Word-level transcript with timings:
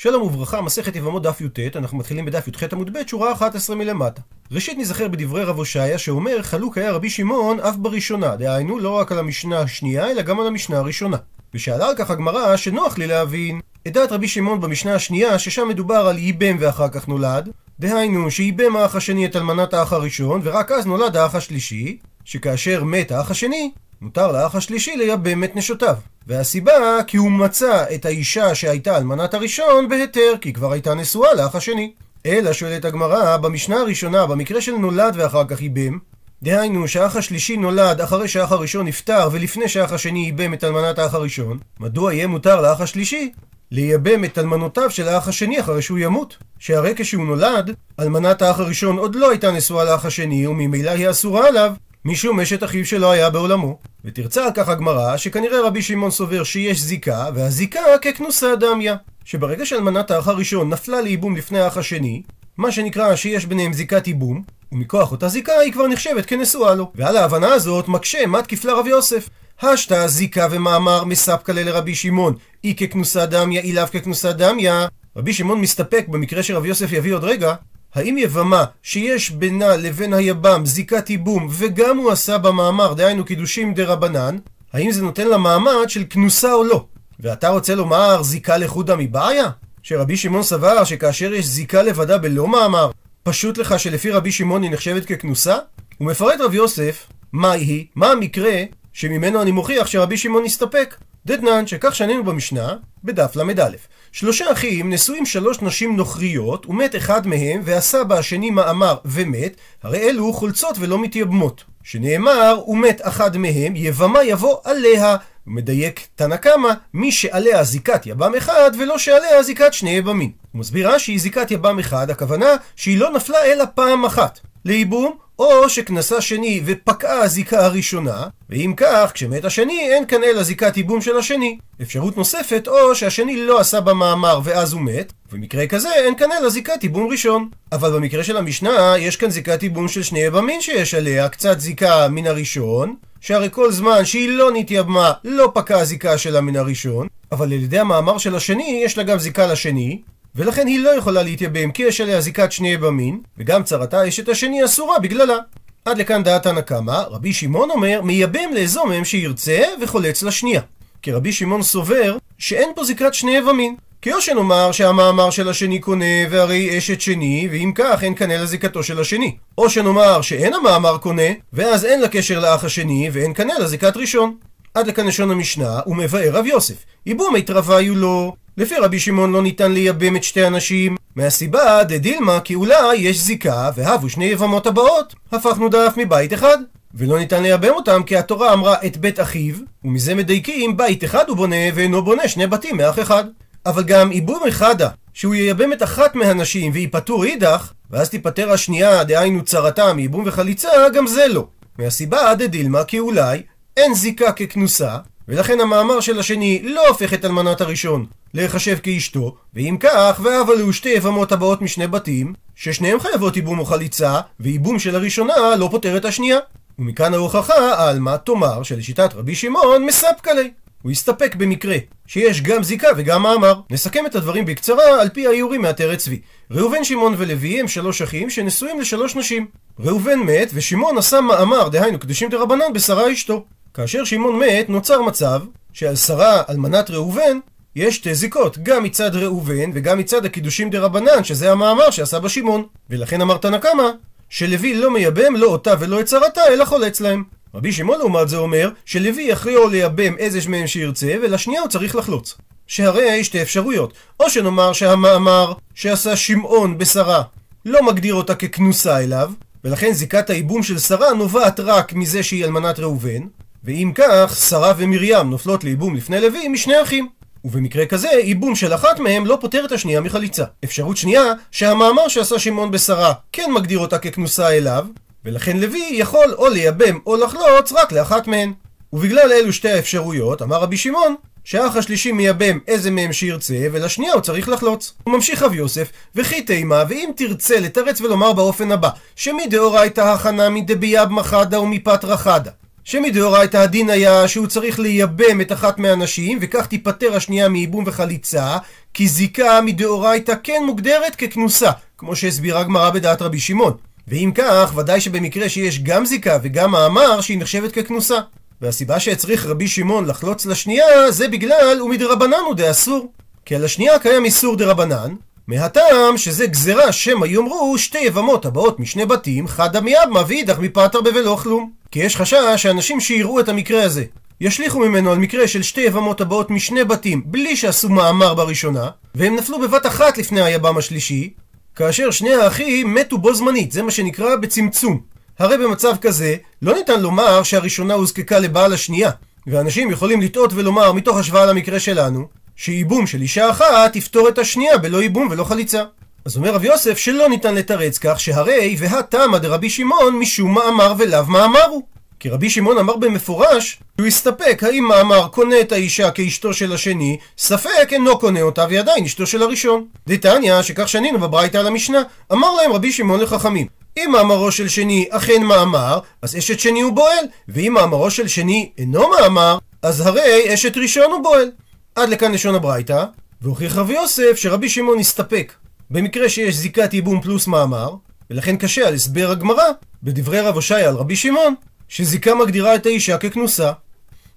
שלום 0.00 0.22
וברכה, 0.22 0.60
מסכת 0.60 0.96
יבמות 0.96 1.22
דף 1.22 1.40
י"ט, 1.40 1.76
אנחנו 1.76 1.98
מתחילים 1.98 2.24
בדף 2.24 2.48
י"ח 2.48 2.62
עמוד 2.72 2.92
ב', 2.92 3.06
שורה 3.06 3.32
11 3.32 3.76
מלמטה. 3.76 4.22
ראשית 4.52 4.78
נזכר 4.78 5.08
בדברי 5.08 5.44
רב 5.44 5.56
הושעיה 5.56 5.98
שאומר, 5.98 6.42
חלוק 6.42 6.78
היה 6.78 6.92
רבי 6.92 7.10
שמעון 7.10 7.60
אף 7.60 7.76
בראשונה, 7.76 8.36
דהיינו 8.36 8.78
לא 8.78 8.90
רק 8.90 9.12
על 9.12 9.18
המשנה 9.18 9.60
השנייה, 9.60 10.10
אלא 10.10 10.22
גם 10.22 10.40
על 10.40 10.46
המשנה 10.46 10.78
הראשונה. 10.78 11.16
ושאלה 11.54 11.88
על 11.88 11.94
כך 11.96 12.10
הגמרא 12.10 12.56
שנוח 12.56 12.98
לי 12.98 13.06
להבין 13.06 13.60
את 13.86 13.92
דעת 13.92 14.12
רבי 14.12 14.28
שמעון 14.28 14.60
במשנה 14.60 14.94
השנייה, 14.94 15.38
ששם 15.38 15.68
מדובר 15.68 16.06
על 16.08 16.18
ייבם 16.18 16.56
ואחר 16.60 16.88
כך 16.88 17.08
נולד, 17.08 17.48
דהיינו 17.80 18.30
שייבם 18.30 18.76
האח 18.76 18.96
השני 18.96 19.26
את 19.26 19.36
אלמנת 19.36 19.74
האח 19.74 19.92
הראשון, 19.92 20.40
ורק 20.44 20.72
אז 20.72 20.86
נולד 20.86 21.16
האח 21.16 21.34
השלישי, 21.34 21.98
שכאשר 22.24 22.84
מת 22.84 23.12
האח 23.12 23.30
השני, 23.30 23.70
מותר 24.02 24.32
לאח 24.32 24.54
השלישי 24.54 24.96
לייבם 24.96 25.44
את 25.44 25.56
נשותיו. 25.56 25.94
והסיבה, 26.26 26.72
כי 27.06 27.16
הוא 27.16 27.30
מצא 27.30 27.84
את 27.94 28.04
האישה 28.04 28.54
שהייתה 28.54 28.96
אלמנת 28.96 29.34
הראשון 29.34 29.88
בהיתר, 29.88 30.34
כי 30.40 30.52
כבר 30.52 30.72
הייתה 30.72 30.94
נשואה 30.94 31.34
לאח 31.34 31.54
השני. 31.54 31.92
אלא 32.26 32.52
שואלת 32.52 32.84
הגמרא, 32.84 33.36
במשנה 33.36 33.76
הראשונה, 33.76 34.26
במקרה 34.26 34.60
של 34.60 34.72
נולד 34.72 35.14
ואחר 35.16 35.44
כך 35.44 35.62
ייבם, 35.62 35.98
דהיינו 36.42 36.88
שהאח 36.88 37.16
השלישי 37.16 37.56
נולד 37.56 38.00
אחרי 38.00 38.28
שהאח 38.28 38.52
הראשון 38.52 38.86
נפטר 38.86 39.28
ולפני 39.32 39.68
שהאח 39.68 39.92
השני 39.92 40.18
ייבם 40.18 40.54
את 40.54 40.64
אלמנת 40.64 40.98
האח 40.98 41.14
הראשון, 41.14 41.58
מדוע 41.80 42.14
יהיה 42.14 42.26
מותר 42.26 42.60
לאח 42.60 42.80
השלישי 42.80 43.32
לייבם 43.70 44.24
את 44.24 44.38
אלמנותיו 44.38 44.90
של 44.90 45.08
האח 45.08 45.28
השני 45.28 45.60
אחרי 45.60 45.82
שהוא 45.82 45.98
ימות? 45.98 46.36
שהרי 46.58 46.92
כשהוא 46.96 47.26
נולד, 47.26 47.74
אלמנת 48.00 48.42
האח 48.42 48.60
הראשון 48.60 48.98
עוד 48.98 49.14
לא 49.14 49.30
הייתה 49.30 49.50
נשואה 49.50 49.84
לאח 49.84 50.04
השני 50.04 50.46
וממילא 50.46 50.90
היא 50.90 51.10
אסורה 51.10 51.48
עליו, 51.48 51.72
משום 52.04 52.40
אשת 52.40 52.64
אחיו 52.64 52.86
שלא 52.86 53.10
היה 53.10 53.30
בעולמו. 53.30 53.78
ותרצה 54.04 54.44
על 54.44 54.50
כך 54.54 54.68
הגמרא 54.68 55.16
שכנראה 55.16 55.66
רבי 55.66 55.82
שמעון 55.82 56.10
סובר 56.10 56.44
שיש 56.44 56.80
זיקה, 56.80 57.26
והזיקה 57.34 57.80
ככנוסה 58.02 58.56
דמיה. 58.56 58.96
שברגע 59.24 59.66
שאלמנת 59.66 60.10
האח 60.10 60.28
הראשון 60.28 60.70
נפלה 60.70 61.00
לייבום 61.00 61.36
לפני 61.36 61.60
האח 61.60 61.76
השני, 61.76 62.22
מה 62.56 62.72
שנקרא 62.72 63.16
שיש 63.16 63.46
ביניהם 63.46 63.72
זיקת 63.72 64.06
ייבום, 64.06 64.42
ומכוח 64.72 65.12
אותה 65.12 65.28
זיקה 65.28 65.52
היא 65.52 65.72
כבר 65.72 65.88
נחשבת 65.88 66.26
כנשואה 66.26 66.74
לו. 66.74 66.92
ועל 66.94 67.16
ההבנה 67.16 67.52
הזאת 67.52 67.88
מקשה 67.88 68.26
מת 68.26 68.46
כפלה 68.46 68.72
רב 68.72 68.86
יוסף. 68.86 69.28
השתא 69.62 70.06
זיקה 70.06 70.46
ומאמר 70.50 71.04
מספקלה 71.04 71.62
לרבי 71.62 71.94
שמעון, 71.94 72.34
אי 72.64 72.74
ככנוסה 72.74 73.26
דמיה, 73.26 73.60
אי 73.60 73.72
לאו 73.72 73.86
ככנוסה 73.86 74.32
דמיה. 74.32 74.86
רבי 75.16 75.32
שמעון 75.32 75.60
מסתפק 75.60 76.04
במקרה 76.08 76.42
שרב 76.42 76.66
יוסף 76.66 76.92
יביא 76.92 77.14
עוד 77.14 77.24
רגע, 77.24 77.54
האם 77.94 78.18
יבמה 78.18 78.64
שיש 78.82 79.30
בינה 79.30 79.76
לבין 79.76 80.14
היבם 80.14 80.66
זיקת 80.66 81.10
ייבום 81.10 81.48
וגם 81.50 81.96
הוא 81.96 82.10
עשה 82.10 82.38
במאמר, 82.38 82.94
דהיינו 82.94 83.24
קידושים 83.24 83.74
דה 83.74 83.84
רבנן, 83.84 84.36
האם 84.72 84.92
זה 84.92 85.02
נותן 85.02 85.28
לה 85.28 85.38
מעמד 85.38 85.88
של 85.88 86.04
כנוסה 86.10 86.52
או 86.52 86.64
לא? 86.64 86.84
ואתה 87.20 87.48
רוצה 87.48 87.74
לומר 87.74 88.22
זיקה 88.22 88.56
לחודה 88.56 88.96
מבעיה? 88.96 89.50
שרבי 89.82 90.16
שמעון 90.16 90.42
סבר 90.42 90.84
שכאשר 90.84 91.34
יש 91.34 91.46
זיקה 91.46 91.82
לבדה 91.82 92.18
בלא 92.18 92.48
מאמר, 92.48 92.90
פשוט 93.22 93.58
לך 93.58 93.78
שלפי 93.78 94.10
רבי 94.10 94.32
שמעון 94.32 94.62
היא 94.62 94.70
נחשבת 94.70 95.04
ככנוסה? 95.04 95.56
הוא 95.98 96.08
מפרט 96.08 96.40
רב 96.40 96.54
יוסף, 96.54 97.06
מה 97.32 97.52
היא, 97.52 97.86
מה 97.94 98.10
המקרה 98.10 98.62
שממנו 98.92 99.42
אני 99.42 99.50
מוכיח 99.50 99.86
שרבי 99.86 100.16
שמעון 100.16 100.44
הסתפק. 100.44 100.94
דתנן, 101.28 101.66
שכך 101.66 101.94
שנינו 101.94 102.24
במשנה, 102.24 102.76
בדף 103.04 103.36
ל"א. 103.36 103.76
שלושה 104.12 104.52
אחים 104.52 104.92
נשואים 104.92 105.26
שלוש 105.26 105.62
נשים 105.62 105.96
נוכריות, 105.96 106.66
ומת 106.66 106.96
אחד 106.96 107.26
מהם, 107.26 107.60
והסבא 107.64 108.18
השני 108.18 108.50
מאמר 108.50 108.96
ומת, 109.04 109.56
הרי 109.82 109.98
אלו 109.98 110.32
חולצות 110.32 110.76
ולא 110.78 110.98
מתייבמות. 110.98 111.64
שנאמר, 111.82 112.60
ומת 112.68 113.00
אחד 113.04 113.36
מהם, 113.36 113.76
יבמה 113.76 114.24
יבוא 114.24 114.56
עליה. 114.64 115.16
מדייק 115.46 116.06
תנא 116.14 116.36
קמא, 116.36 116.70
מי 116.94 117.12
שעליה 117.12 117.64
זיקת 117.64 118.06
יבם 118.06 118.34
אחד, 118.34 118.70
ולא 118.78 118.98
שעליה 118.98 119.42
זיקת 119.42 119.72
שני 119.72 119.90
יבמים. 119.90 120.32
הוא 120.52 120.60
מסביר 120.60 120.90
רש"י, 120.90 121.18
זיקת 121.18 121.50
יבם 121.50 121.78
אחד, 121.78 122.10
הכוונה 122.10 122.56
שהיא 122.76 122.98
לא 122.98 123.10
נפלה 123.10 123.44
אלא 123.44 123.64
פעם 123.74 124.04
אחת. 124.04 124.40
לייבום 124.64 125.16
או 125.38 125.68
שכנסה 125.68 126.20
שני 126.20 126.62
ופקעה 126.64 127.20
הזיקה 127.20 127.64
הראשונה, 127.64 128.26
ואם 128.50 128.74
כך, 128.76 129.10
כשמת 129.14 129.44
השני, 129.44 129.88
אין 129.90 130.06
כאן 130.06 130.24
אלא 130.24 130.42
זיקת 130.42 130.76
ייבום 130.76 131.00
של 131.00 131.16
השני. 131.16 131.58
אפשרות 131.82 132.16
נוספת, 132.16 132.68
או 132.68 132.94
שהשני 132.94 133.36
לא 133.36 133.60
עשה 133.60 133.80
במאמר 133.80 134.40
ואז 134.44 134.72
הוא 134.72 134.80
מת, 134.80 135.12
ובמקרה 135.32 135.66
כזה 135.66 135.88
אין 135.94 136.14
כאן 136.14 136.28
אלא 136.40 136.48
זיקת 136.50 136.82
ייבום 136.82 137.06
ראשון. 137.10 137.48
אבל 137.72 137.92
במקרה 137.92 138.24
של 138.24 138.36
המשנה, 138.36 138.94
יש 138.98 139.16
כאן 139.16 139.30
זיקת 139.30 139.62
ייבום 139.62 139.88
של 139.88 140.02
שני 140.02 140.20
יבמין 140.20 140.60
שיש 140.60 140.94
עליה, 140.94 141.28
קצת 141.28 141.60
זיקה 141.60 142.08
מן 142.08 142.26
הראשון, 142.26 142.96
שהרי 143.20 143.48
כל 143.50 143.72
זמן 143.72 144.04
שהיא 144.04 144.28
לא 144.28 144.50
נתייבמה, 144.54 145.12
לא 145.24 145.50
פקעה 145.54 145.80
הזיקה 145.80 146.18
שלה 146.18 146.40
מן 146.40 146.56
הראשון, 146.56 147.06
אבל 147.32 147.46
על 147.46 147.52
ידי 147.52 147.78
המאמר 147.78 148.18
של 148.18 148.34
השני, 148.34 148.82
יש 148.84 148.98
לה 148.98 149.04
גם 149.04 149.18
זיקה 149.18 149.46
לשני, 149.46 150.02
ולכן 150.34 150.66
היא 150.66 150.80
לא 150.80 150.90
יכולה 150.90 151.22
להתייבם 151.22 151.70
כי 151.70 151.82
יש 151.82 152.00
עליה 152.00 152.20
זיקת 152.20 152.52
שני 152.52 152.68
יבמין, 152.68 153.20
וגם 153.38 153.62
צרתה 153.62 154.08
אשת 154.08 154.28
השני 154.28 154.64
אסורה 154.64 154.98
בגללה. 154.98 155.36
עד 155.84 155.98
לכאן 155.98 156.22
דעת 156.22 156.46
הנקמה, 156.46 157.02
רבי 157.10 157.32
שמעון 157.32 157.70
אומר, 157.70 158.00
מייבם 158.02 158.52
לאזומם 158.54 159.04
שירצה 159.04 159.62
וחולץ 159.82 160.22
לשנייה. 160.22 160.60
כי 161.02 161.12
רבי 161.12 161.32
שמעון 161.32 161.62
סובר 161.62 162.16
שאין 162.38 162.70
פה 162.74 162.84
זיקת 162.84 163.14
שני 163.14 163.36
יבמין. 163.36 163.76
כי 164.02 164.12
או 164.12 164.20
שנאמר 164.20 164.72
שהמאמר 164.72 165.30
של 165.30 165.48
השני 165.48 165.78
קונה 165.78 166.04
והרי 166.30 166.78
אשת 166.78 167.00
שני, 167.00 167.48
ואם 167.52 167.72
כך 167.74 168.04
אין 168.04 168.14
כאן 168.14 168.30
אלא 168.30 168.46
זיקתו 168.46 168.82
של 168.82 169.00
השני. 169.00 169.36
או 169.58 169.70
שנאמר 169.70 170.22
שאין 170.22 170.54
המאמר 170.54 170.98
קונה, 170.98 171.22
ואז 171.52 171.84
אין 171.84 172.00
לה 172.00 172.08
קשר 172.08 172.40
לאח 172.40 172.64
השני, 172.64 173.10
ואין 173.12 173.34
כאן 173.34 173.50
אלא 173.50 173.66
זיקת 173.66 173.96
ראשון. 173.96 174.36
עד 174.74 174.86
לכאן 174.86 175.06
לשון 175.06 175.30
המשנה, 175.30 175.80
ומבאר 175.86 176.30
רב 176.32 176.46
יוסף. 176.46 176.84
ייבום 177.06 177.34
היו 177.68 177.94
לו, 177.94 178.34
לפי 178.58 178.74
רבי 178.76 178.98
שמעון 178.98 179.32
לא 179.32 179.42
ניתן 179.42 179.72
לייבם 179.72 180.16
את 180.16 180.24
שתי 180.24 180.44
הנשים, 180.44 180.96
מהסיבה 181.16 181.84
דדילמא 181.84 182.40
כי 182.40 182.54
אולי 182.54 182.96
יש 182.96 183.18
זיקה 183.18 183.70
והוו 183.74 184.08
שתי 184.08 184.24
יבמות 184.24 184.66
הבאות, 184.66 185.14
הפכנו 185.32 185.68
דף 185.68 185.94
מבית 185.96 186.32
אחד. 186.32 186.58
ולא 186.94 187.18
ניתן 187.18 187.42
לייבם 187.42 187.70
אותם 187.70 188.02
כי 188.06 188.16
התורה 188.16 188.52
אמרה 188.52 188.76
את 188.86 188.96
בית 188.96 189.20
אחיו, 189.20 189.54
ומזה 189.84 190.14
מדייקים 190.14 190.76
בית 190.76 191.04
אחד 191.04 191.28
הוא 191.28 191.36
בונה 191.36 191.56
ואינו 191.74 192.02
בונה 192.02 192.28
שני 192.28 192.46
בתים 192.46 192.76
מאח 192.76 192.98
אחד. 192.98 193.24
אבל 193.66 193.82
גם 193.82 194.12
ייבום 194.12 194.42
אחדה, 194.48 194.88
שהוא 195.14 195.34
ייבם 195.34 195.72
את 195.72 195.82
אחת 195.82 196.14
מהנשים 196.14 196.72
והיא 196.72 196.88
פטור 196.90 197.24
אידך, 197.24 197.72
ואז 197.90 198.10
תיפטר 198.10 198.52
השנייה, 198.52 199.04
דהיינו 199.04 199.44
צרתה 199.44 199.92
מייבום 199.92 200.22
וחליצה, 200.26 200.68
גם 200.94 201.06
זה 201.06 201.26
לא. 201.28 201.46
מהסיבה 201.78 202.34
דדילמה 202.34 202.84
כי 202.84 202.98
אולי 202.98 203.42
אין 203.76 203.94
זיקה 203.94 204.32
ככנוסה, 204.32 204.96
ולכן 205.28 205.60
המאמר 205.60 206.00
של 206.00 206.18
השני 206.18 206.62
לא 206.62 206.88
הופך 206.88 207.14
את 207.14 207.24
אלמנת 207.24 207.60
הראשון 207.60 208.06
להיחשב 208.34 208.78
כאשתו, 208.82 209.36
ואם 209.54 209.76
כך, 209.80 210.20
ואב 210.22 210.50
עלו 210.50 210.72
שתי 210.72 210.88
יבמות 210.88 211.32
הבאות 211.32 211.62
משני 211.62 211.86
בתים, 211.86 212.34
ששניהם 212.54 213.00
חייבות 213.00 213.36
ייבום 213.36 213.58
או 213.58 213.64
חליצה, 213.64 214.20
וייבום 214.40 214.78
של 214.78 214.94
הראשונה 214.96 215.34
לא 215.58 215.68
פותר 215.70 215.96
את 215.96 216.04
השנייה. 216.04 216.38
ומכאן 216.78 217.14
ההוכחה, 217.14 217.88
עלמא 217.88 218.16
תאמר 218.16 218.62
שלשיטת 218.62 219.14
רבי 219.14 219.34
שמעון 219.34 219.86
מספקא 219.86 220.30
לי. 220.30 220.50
הוא 220.82 220.92
הסתפק 220.92 221.34
במקרה 221.34 221.76
שיש 222.06 222.42
גם 222.42 222.62
זיקה 222.62 222.88
וגם 222.96 223.22
מאמר. 223.22 223.60
נסכם 223.70 224.06
את 224.06 224.14
הדברים 224.14 224.44
בקצרה 224.44 225.00
על 225.00 225.08
פי 225.08 225.26
האיורים 225.26 225.62
מעטרת 225.62 225.98
צבי. 225.98 226.20
ראובן, 226.50 226.84
שמעון 226.84 227.14
ולוי 227.18 227.60
הם 227.60 227.68
שלוש 227.68 228.02
אחים 228.02 228.30
שנשואים 228.30 228.80
לשלוש 228.80 229.16
נשים. 229.16 229.46
ראובן 229.80 230.18
מת 230.18 230.50
ושמעון 230.54 230.98
עשה 230.98 231.20
מאמר, 231.20 231.68
דהיינו 231.68 231.98
קדושים 231.98 232.30
דרבנן, 232.30 232.72
בשרה 232.74 233.12
אשתו. 233.12 233.44
כאשר 233.78 234.04
שמעון 234.04 234.38
מת, 234.38 234.68
נוצר 234.68 235.02
מצב 235.02 235.42
שעל 235.72 235.96
שרה, 235.96 236.42
אלמנת 236.50 236.90
ראובן, 236.90 237.38
יש 237.76 237.96
שתי 237.96 238.14
זיקות, 238.14 238.58
גם 238.58 238.82
מצד 238.82 239.16
ראובן 239.16 239.70
וגם 239.74 239.98
מצד 239.98 240.24
הקידושים 240.24 240.70
דה 240.70 240.80
רבנן, 240.80 241.24
שזה 241.24 241.52
המאמר 241.52 241.90
שעשה 241.90 242.20
בה 242.20 242.28
שמעון. 242.28 242.64
ולכן 242.90 243.20
אמר 243.20 243.36
תנא 243.36 243.58
קמא, 243.58 243.88
שלוי 244.28 244.74
לא 244.74 244.90
מייבם 244.90 245.36
לא 245.36 245.46
אותה 245.46 245.74
ולא 245.80 246.00
את 246.00 246.06
צרתה, 246.06 246.40
אלא 246.48 246.64
חולץ 246.64 247.00
להם. 247.00 247.24
רבי 247.54 247.72
שמעון 247.72 247.98
לעומת 247.98 248.28
זה 248.28 248.36
אומר, 248.36 248.70
שלוי 248.84 249.22
יכריעו 249.22 249.68
לייבם 249.68 250.16
איזה 250.18 250.38
מהם 250.48 250.66
שירצה, 250.66 251.14
ולשנייה 251.22 251.60
הוא 251.60 251.68
צריך 251.68 251.96
לחלוץ. 251.96 252.34
שהרי 252.66 253.24
שתי 253.24 253.42
אפשרויות, 253.42 253.92
או 254.20 254.30
שנאמר 254.30 254.72
שהמאמר 254.72 255.52
שעשה 255.74 256.16
שמעון 256.16 256.78
בשרה 256.78 257.22
לא 257.64 257.82
מגדיר 257.82 258.14
אותה 258.14 258.34
ככנוסה 258.34 258.98
אליו, 258.98 259.32
ולכן 259.64 259.92
זיקת 259.92 260.30
הייבום 260.30 260.62
של 260.62 260.78
שרה 260.78 261.12
נובעת 261.12 261.60
רק 261.60 261.92
מזה 261.92 262.22
שהיא 262.22 262.44
אלמנת 262.44 262.78
ראובן, 262.78 263.20
ואם 263.64 263.92
כך, 263.94 264.36
שרה 264.48 264.72
ומרים 264.76 265.30
נופלות 265.30 265.64
לייבום 265.64 265.96
לפני 265.96 266.20
לוי 266.20 266.48
משני 266.48 266.82
אחים. 266.82 267.08
ובמקרה 267.44 267.86
כזה, 267.86 268.08
ייבום 268.08 268.54
של 268.54 268.74
אחת 268.74 268.98
מהם 268.98 269.26
לא 269.26 269.38
פוטר 269.40 269.64
את 269.64 269.72
השנייה 269.72 270.00
מחליצה. 270.00 270.44
אפשרות 270.64 270.96
שנייה, 270.96 271.24
שהמאמר 271.50 272.08
שעשה 272.08 272.38
שמעון 272.38 272.70
בשרה 272.70 273.12
כן 273.32 273.50
מגדיר 273.54 273.78
אותה 273.78 273.98
ככנוסה 273.98 274.48
אליו, 274.48 274.86
ולכן 275.24 275.56
לוי 275.56 275.88
יכול 275.92 276.34
או 276.38 276.48
לייבם 276.48 276.98
או 277.06 277.16
לחלוץ 277.16 277.72
רק 277.72 277.92
לאחת 277.92 278.26
מהן. 278.26 278.52
ובגלל 278.92 279.32
אלו 279.32 279.52
שתי 279.52 279.70
האפשרויות, 279.70 280.42
אמר 280.42 280.56
רבי 280.56 280.76
שמעון, 280.76 281.14
שהאח 281.44 281.76
השלישי 281.76 282.12
מייבם 282.12 282.58
איזה 282.68 282.90
מהם 282.90 283.12
שירצה, 283.12 283.66
ולשנייה 283.72 284.12
הוא 284.12 284.20
צריך 284.20 284.48
לחלוץ. 284.48 284.94
הוא 285.04 285.14
ממשיך 285.14 285.42
רב 285.42 285.54
יוסף, 285.54 285.90
וכי 286.14 286.42
תימה, 286.42 286.84
ואם 286.88 287.10
תרצה 287.16 287.60
לתרץ 287.60 288.00
ולומר 288.00 288.32
באופן 288.32 288.72
הבא, 288.72 288.88
שמדאורייתא 289.16 290.00
הכנה 290.00 290.48
מדביאב 290.48 291.08
מחדה 291.08 291.60
ומפת 291.60 292.04
רחדה. 292.04 292.50
שמדאורייתא 292.88 293.56
הדין 293.56 293.90
היה 293.90 294.28
שהוא 294.28 294.46
צריך 294.46 294.78
לייבם 294.78 295.40
את 295.40 295.52
אחת 295.52 295.78
מהנשים, 295.78 296.38
וכך 296.40 296.66
תיפטר 296.66 297.16
השנייה 297.16 297.48
מייבום 297.48 297.84
וחליצה, 297.86 298.56
כי 298.94 299.08
זיקה 299.08 299.60
מדאורייתא 299.60 300.32
כן 300.42 300.62
מוגדרת 300.66 301.16
ככנוסה, 301.16 301.70
כמו 301.98 302.16
שהסבירה 302.16 302.60
הגמרא 302.60 302.90
בדעת 302.90 303.22
רבי 303.22 303.40
שמעון. 303.40 303.72
ואם 304.08 304.32
כך, 304.34 304.72
ודאי 304.76 305.00
שבמקרה 305.00 305.48
שיש 305.48 305.82
גם 305.82 306.06
זיקה 306.06 306.38
וגם 306.42 306.70
מאמר 306.70 307.20
שהיא 307.20 307.38
נחשבת 307.38 307.72
ככנוסה. 307.72 308.18
והסיבה 308.60 309.00
שהצריך 309.00 309.46
רבי 309.46 309.68
שמעון 309.68 310.04
לחלוץ 310.04 310.46
לשנייה, 310.46 311.10
זה 311.10 311.28
בגלל 311.28 311.82
ומדרבנן 311.82 312.42
הוא 312.46 312.54
דאסור. 312.54 313.12
כי 313.44 313.54
על 313.54 313.64
השנייה 313.64 313.98
קיים 313.98 314.24
איסור 314.24 314.56
דרבנן, 314.56 315.14
מהטעם 315.48 316.18
שזה 316.18 316.46
גזירה 316.46 316.92
שמא 316.92 317.26
יאמרו 317.26 317.78
שתי 317.78 317.98
יבמות 317.98 318.46
הבאות 318.46 318.80
משני 318.80 319.06
בתים, 319.06 319.48
חדא 319.48 319.80
מיאבמה 319.80 320.22
ואידך 320.28 320.58
מפטר 320.58 321.00
בבלא 321.00 321.38
כלום. 321.42 321.70
כי 321.90 322.00
יש 322.00 322.16
חשש 322.16 322.36
שאנשים 322.56 323.00
שיראו 323.00 323.40
את 323.40 323.48
המקרה 323.48 323.82
הזה 323.82 324.04
ישליכו 324.40 324.78
ממנו 324.78 325.12
על 325.12 325.18
מקרה 325.18 325.48
של 325.48 325.62
שתי 325.62 325.80
יבמות 325.80 326.20
הבאות 326.20 326.50
משני 326.50 326.84
בתים 326.84 327.22
בלי 327.26 327.56
שעשו 327.56 327.88
מאמר 327.88 328.34
בראשונה, 328.34 328.90
והם 329.14 329.36
נפלו 329.36 329.60
בבת 329.60 329.86
אחת 329.86 330.18
לפני 330.18 330.40
היבם 330.40 330.78
השלישי, 330.78 331.30
כאשר 331.76 332.10
שני 332.10 332.34
האחים 332.34 332.94
מתו 332.94 333.18
בו 333.18 333.34
זמנית, 333.34 333.72
זה 333.72 333.82
מה 333.82 333.90
שנקרא 333.90 334.36
בצמצום. 334.36 335.00
הרי 335.38 335.58
במצב 335.58 335.96
כזה, 336.00 336.36
לא 336.62 336.74
ניתן 336.74 337.00
לומר 337.00 337.42
שהראשונה 337.42 337.94
הוזקקה 337.94 338.38
לבעל 338.38 338.72
השנייה, 338.72 339.10
ואנשים 339.46 339.90
יכולים 339.90 340.20
לטעות 340.20 340.52
ולומר 340.54 340.92
מתוך 340.92 341.16
השוואה 341.16 341.46
למקרה 341.46 341.80
שלנו, 341.80 342.28
שייבום 342.58 343.06
של 343.06 343.22
אישה 343.22 343.50
אחת 343.50 343.96
יפתור 343.96 344.28
את 344.28 344.38
השנייה 344.38 344.78
בלא 344.78 345.02
ייבום 345.02 345.28
ולא 345.30 345.44
חליצה. 345.44 345.82
אז 346.24 346.36
אומר 346.36 346.54
רב 346.54 346.64
יוסף 346.64 346.98
שלא 346.98 347.28
ניתן 347.28 347.54
לתרץ 347.54 347.98
כך 347.98 348.20
שהרי 348.20 348.76
והתמא 348.78 349.38
דרבי 349.38 349.70
שמעון 349.70 350.18
משום 350.18 350.54
מאמר 350.54 350.94
ולאו 350.98 351.26
מאמר 351.26 351.64
הוא. 351.64 351.82
כי 352.20 352.28
רבי 352.28 352.50
שמעון 352.50 352.78
אמר 352.78 352.96
במפורש 352.96 353.78
שהוא 353.96 354.06
הסתפק 354.06 354.62
האם 354.62 354.84
מאמר 354.84 355.28
קונה 355.28 355.60
את 355.60 355.72
האישה 355.72 356.10
כאשתו 356.10 356.54
של 356.54 356.72
השני, 356.72 357.18
ספק 357.38 357.92
אינו 357.92 358.18
קונה 358.18 358.42
אותה 358.42 358.64
והיא 358.68 358.78
עדיין 358.78 359.04
אשתו 359.04 359.26
של 359.26 359.42
הראשון. 359.42 359.86
דתניא, 360.08 360.62
שכך 360.62 360.88
שנינו 360.88 361.18
בברייתא 361.18 361.56
על 361.58 361.66
המשנה, 361.66 362.02
אמר 362.32 362.54
להם 362.54 362.72
רבי 362.72 362.92
שמעון 362.92 363.20
לחכמים, 363.20 363.66
אם 363.96 364.10
מאמרו 364.12 364.52
של 364.52 364.68
שני 364.68 365.06
אכן 365.10 365.42
מאמר, 365.42 365.98
אז 366.22 366.36
אשת 366.36 366.60
שני 366.60 366.80
הוא 366.80 366.92
בועל, 366.92 367.24
ואם 367.48 367.72
מאמרו 367.72 368.10
של 368.10 368.28
שני 368.28 368.70
אינו 368.78 369.10
מאמר, 369.10 369.58
אז 369.82 370.06
הרי 370.06 370.54
אשת 370.54 370.76
ראשון 370.76 371.12
הוא 371.12 371.22
בועל. 371.22 371.50
עד 371.94 372.08
לכאן 372.08 372.32
לשון 372.32 372.54
הברייתא, 372.54 373.04
והוכיח 373.42 373.76
רבי 373.76 373.92
יוסף 373.92 374.32
שרבי 374.36 374.68
שמעון 374.68 374.98
הסתפק 374.98 375.52
במקרה 375.90 376.28
שיש 376.28 376.54
זיקת 376.54 376.94
ייבום 376.94 377.20
פלוס 377.20 377.46
מאמר, 377.46 377.94
ולכן 378.30 378.56
קשה 378.56 378.88
על 378.88 378.94
הסבר 378.94 379.30
הגמרא 379.30 379.64
בדברי 380.02 380.40
רב 380.40 380.54
הושעיה 380.54 380.88
על 380.88 380.94
רבי 380.94 381.16
שמעון, 381.16 381.54
שזיקה 381.88 382.34
מגדירה 382.34 382.74
את 382.74 382.86
האישה 382.86 383.18
ככנוסה. 383.18 383.72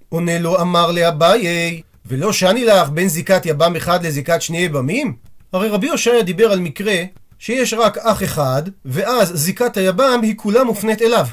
עונה 0.08 0.38
לו 0.38 0.60
אמר 0.60 0.90
לאביי, 0.90 1.82
ולא 2.06 2.32
שני 2.32 2.64
לך 2.64 2.88
בין 2.88 3.08
זיקת 3.08 3.46
יבם 3.46 3.76
אחד 3.76 4.06
לזיקת 4.06 4.42
שני 4.42 4.58
יבמים? 4.58 5.16
הרי 5.52 5.68
רבי 5.68 5.88
הושעיה 5.88 6.22
דיבר 6.22 6.52
על 6.52 6.60
מקרה 6.60 7.02
שיש 7.38 7.74
רק 7.74 7.98
אח 7.98 8.22
אחד, 8.22 8.62
ואז 8.84 9.32
זיקת 9.34 9.76
היבם 9.76 10.20
היא 10.22 10.34
כולה 10.36 10.64
מופנית 10.64 11.02
אליו. 11.02 11.26